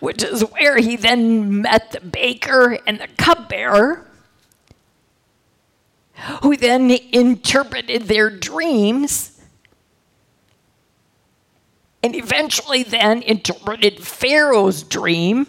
which 0.00 0.22
is 0.22 0.40
where 0.40 0.78
he 0.78 0.96
then 0.96 1.60
met 1.60 1.90
the 1.90 2.00
baker 2.00 2.78
and 2.86 2.98
the 2.98 3.08
cupbearer 3.18 4.06
who 6.42 6.56
then 6.56 6.90
interpreted 6.90 8.02
their 8.02 8.30
dreams 8.30 9.32
and 12.02 12.14
eventually 12.14 12.82
then 12.82 13.22
interpreted 13.22 14.04
Pharaoh's 14.04 14.82
dream, 14.82 15.46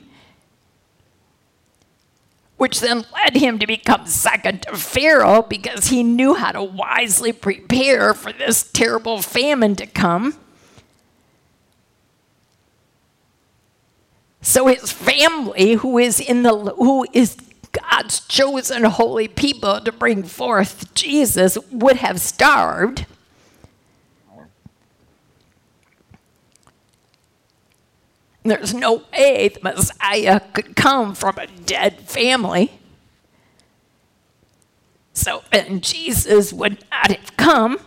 which 2.57 2.79
then 2.79 3.05
led 3.13 3.35
him 3.35 3.59
to 3.59 3.67
become 3.67 4.07
second 4.07 4.63
to 4.63 4.75
Pharaoh 4.75 5.43
because 5.43 5.87
he 5.87 6.01
knew 6.03 6.33
how 6.33 6.51
to 6.51 6.63
wisely 6.63 7.31
prepare 7.31 8.13
for 8.13 8.33
this 8.33 8.63
terrible 8.63 9.21
famine 9.21 9.75
to 9.75 9.85
come. 9.85 10.35
So 14.41 14.67
his 14.67 14.91
family, 14.91 15.73
who 15.73 15.97
is 15.97 16.19
in 16.19 16.43
the 16.43 16.55
who 16.55 17.05
is 17.13 17.35
God's 17.71 18.21
chosen 18.21 18.83
holy 18.83 19.27
people 19.27 19.81
to 19.81 19.91
bring 19.91 20.23
forth 20.23 20.93
Jesus 20.93 21.57
would 21.71 21.97
have 21.97 22.19
starved. 22.19 23.05
There's 28.43 28.73
no 28.73 29.03
way 29.11 29.49
the 29.49 29.59
Messiah 29.61 30.39
could 30.53 30.75
come 30.75 31.13
from 31.13 31.37
a 31.37 31.47
dead 31.47 31.99
family. 32.01 32.79
So 35.11 35.43
then 35.51 35.81
Jesus 35.81 36.53
would 36.53 36.83
not 36.89 37.11
have 37.11 37.35
come. 37.35 37.79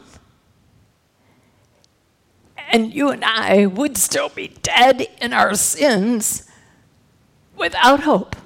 And 2.73 2.93
you 2.93 3.09
and 3.11 3.25
I 3.25 3.67
would 3.67 3.97
still 3.97 4.29
be 4.29 4.49
dead 4.63 5.07
in 5.21 5.33
our 5.33 5.55
sins 5.55 6.47
without 7.57 8.01
hope. 8.01 8.37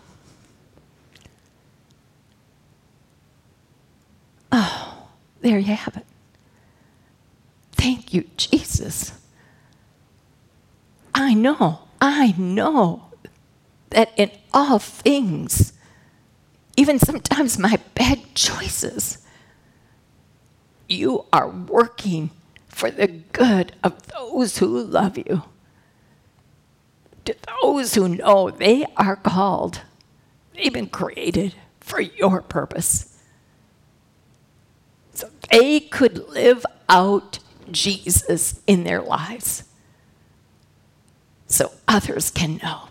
Oh, 4.57 5.09
there 5.41 5.59
you 5.59 5.75
have 5.75 5.97
it. 5.97 6.07
Thank 7.73 8.15
you, 8.15 8.31
Jesus. 8.37 9.13
I 11.13 11.35
know, 11.35 11.81
I 12.01 12.37
know 12.39 13.11
that 13.91 14.13
in 14.17 14.31
all 14.53 14.79
things, 14.79 15.73
even 16.77 17.01
sometimes 17.01 17.59
my 17.59 17.81
bad 17.97 18.21
choices, 18.37 19.19
you 20.89 21.25
are 21.33 21.49
working 21.51 22.31
for 22.69 22.93
the 22.93 23.09
good 23.09 23.73
of 23.83 24.07
those 24.07 24.59
who 24.59 24.69
love 24.85 25.19
you. 25.19 25.43
To 27.25 27.35
those 27.61 27.95
who 27.95 28.09
know 28.09 28.51
they 28.51 28.87
are 28.97 29.17
called, 29.17 29.81
they've 30.55 30.73
been 30.73 30.89
created 30.89 31.57
for 31.81 32.01
your 32.01 32.41
purpose. 32.41 33.14
So 35.15 35.31
they 35.51 35.81
could 35.81 36.29
live 36.29 36.67
out 36.89 37.39
Jesus 37.71 38.61
in 38.67 38.85
their 38.85 39.01
lives. 39.01 39.65
So 41.47 41.73
others 41.87 42.31
can 42.31 42.57
know. 42.63 42.89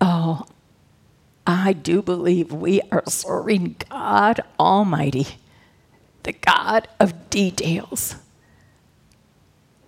Oh, 0.00 0.46
I 1.46 1.72
do 1.72 2.00
believe 2.00 2.52
we 2.52 2.80
are 2.92 3.02
serving 3.06 3.76
God 3.90 4.40
Almighty, 4.58 5.26
the 6.22 6.32
God 6.32 6.88
of 6.98 7.28
details, 7.28 8.14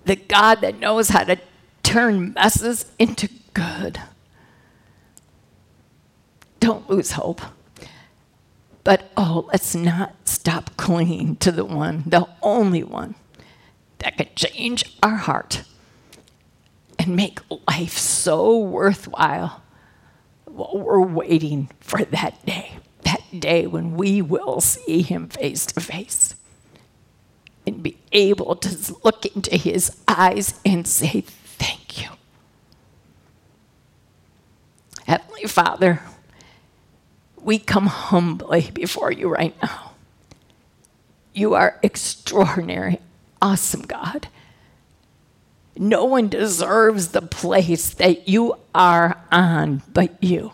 the 0.04 0.16
God 0.16 0.60
that 0.60 0.78
knows 0.78 1.10
how 1.10 1.24
to 1.24 1.38
turn 1.82 2.32
messes 2.32 2.90
into 2.98 3.28
good. 3.54 4.00
Don't 6.60 6.88
lose 6.90 7.12
hope. 7.12 7.40
But 8.84 9.10
oh, 9.16 9.46
let's 9.48 9.74
not 9.74 10.28
stop 10.28 10.76
clinging 10.76 11.36
to 11.36 11.52
the 11.52 11.64
one, 11.64 12.02
the 12.06 12.28
only 12.42 12.82
one 12.82 13.14
that 13.98 14.16
can 14.16 14.28
change 14.34 14.96
our 15.02 15.16
heart 15.16 15.62
and 16.98 17.14
make 17.16 17.38
life 17.68 17.96
so 17.96 18.58
worthwhile 18.58 19.62
while 20.44 20.78
we're 20.78 21.00
waiting 21.00 21.70
for 21.80 22.04
that 22.04 22.44
day, 22.44 22.72
that 23.04 23.22
day 23.38 23.66
when 23.66 23.94
we 23.94 24.20
will 24.20 24.60
see 24.60 25.02
him 25.02 25.28
face 25.28 25.66
to 25.66 25.80
face 25.80 26.34
and 27.66 27.82
be 27.82 27.96
able 28.10 28.56
to 28.56 28.96
look 29.04 29.24
into 29.24 29.56
his 29.56 29.96
eyes 30.08 30.60
and 30.64 30.86
say, 30.86 31.20
Thank 31.22 32.02
you. 32.02 32.08
Heavenly 35.06 35.44
Father, 35.44 36.02
we 37.52 37.58
come 37.58 37.86
humbly 37.86 38.70
before 38.72 39.12
you 39.12 39.28
right 39.28 39.54
now. 39.62 39.92
You 41.34 41.52
are 41.52 41.78
extraordinary, 41.82 42.98
awesome 43.42 43.82
God. 43.82 44.28
No 45.76 46.06
one 46.06 46.28
deserves 46.28 47.08
the 47.08 47.20
place 47.20 47.92
that 47.92 48.26
you 48.26 48.54
are 48.74 49.22
on 49.30 49.82
but 49.92 50.16
you. 50.24 50.52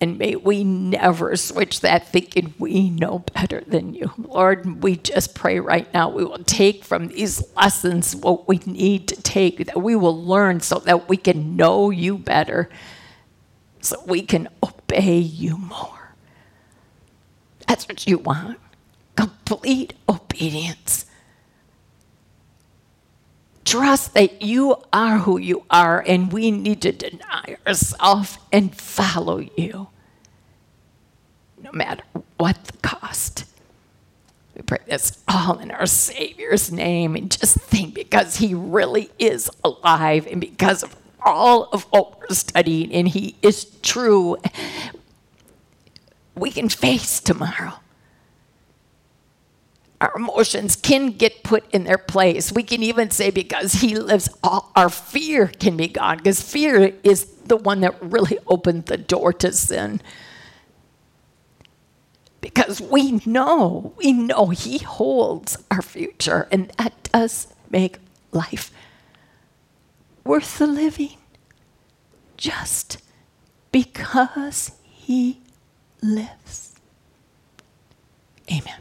And 0.00 0.16
may 0.16 0.34
we 0.34 0.64
never 0.64 1.36
switch 1.36 1.80
that 1.80 2.08
thinking 2.08 2.54
we 2.58 2.88
know 2.88 3.18
better 3.34 3.60
than 3.66 3.92
you. 3.92 4.12
Lord, 4.16 4.82
we 4.82 4.96
just 4.96 5.34
pray 5.34 5.60
right 5.60 5.92
now 5.92 6.08
we 6.08 6.24
will 6.24 6.42
take 6.44 6.84
from 6.84 7.08
these 7.08 7.54
lessons 7.54 8.16
what 8.16 8.48
we 8.48 8.60
need 8.64 9.08
to 9.08 9.20
take, 9.20 9.66
that 9.66 9.82
we 9.82 9.94
will 9.94 10.24
learn 10.24 10.60
so 10.60 10.78
that 10.78 11.06
we 11.06 11.18
can 11.18 11.54
know 11.54 11.90
you 11.90 12.16
better, 12.16 12.70
so 13.82 14.02
we 14.06 14.22
can 14.22 14.48
obey 14.94 15.18
you 15.18 15.56
more. 15.56 16.14
That's 17.66 17.88
what 17.88 18.06
you 18.06 18.18
want 18.18 18.58
complete 19.16 19.94
obedience. 20.08 21.06
Trust 23.64 24.14
that 24.14 24.42
you 24.42 24.76
are 24.92 25.18
who 25.18 25.38
you 25.38 25.64
are, 25.70 26.04
and 26.06 26.32
we 26.32 26.50
need 26.50 26.82
to 26.82 26.92
deny 26.92 27.56
ourselves 27.66 28.38
and 28.52 28.74
follow 28.74 29.38
you, 29.38 29.88
no 31.62 31.70
matter 31.72 32.04
what 32.36 32.62
the 32.64 32.76
cost. 32.78 33.46
We 34.54 34.62
pray 34.62 34.78
this 34.86 35.22
all 35.26 35.58
in 35.58 35.70
our 35.70 35.86
Savior's 35.86 36.70
name, 36.70 37.16
and 37.16 37.30
just 37.30 37.56
think 37.56 37.94
because 37.94 38.36
He 38.36 38.52
really 38.52 39.10
is 39.18 39.50
alive, 39.64 40.26
and 40.26 40.40
because 40.40 40.82
of 40.82 40.94
all 41.24 41.64
of 41.72 41.84
what 41.84 42.20
we're 42.20 42.34
studying, 42.34 42.92
and 42.92 43.08
He 43.08 43.36
is 43.42 43.64
true, 43.82 44.36
we 46.34 46.50
can 46.50 46.68
face 46.68 47.20
tomorrow. 47.20 47.74
Our 50.00 50.12
emotions 50.16 50.76
can 50.76 51.12
get 51.12 51.42
put 51.42 51.64
in 51.72 51.84
their 51.84 51.98
place. 51.98 52.52
We 52.52 52.62
can 52.62 52.82
even 52.82 53.10
say, 53.10 53.30
because 53.30 53.74
He 53.74 53.96
lives, 53.96 54.28
all 54.42 54.70
our 54.76 54.90
fear 54.90 55.46
can 55.46 55.76
be 55.76 55.88
gone, 55.88 56.18
because 56.18 56.42
fear 56.42 56.94
is 57.02 57.24
the 57.46 57.56
one 57.56 57.80
that 57.80 57.96
really 58.02 58.38
opened 58.46 58.86
the 58.86 58.98
door 58.98 59.32
to 59.34 59.52
sin. 59.52 60.02
Because 62.40 62.80
we 62.80 63.22
know, 63.24 63.94
we 63.96 64.12
know 64.12 64.48
He 64.48 64.78
holds 64.78 65.56
our 65.70 65.80
future, 65.80 66.48
and 66.52 66.70
that 66.76 66.92
does 67.04 67.48
make 67.70 67.98
life 68.32 68.70
worth 70.24 70.58
the 70.58 70.66
living 70.66 71.16
just 72.36 72.98
because 73.72 74.72
He 74.82 75.40
lives. 76.02 76.74
Amen. 78.50 78.80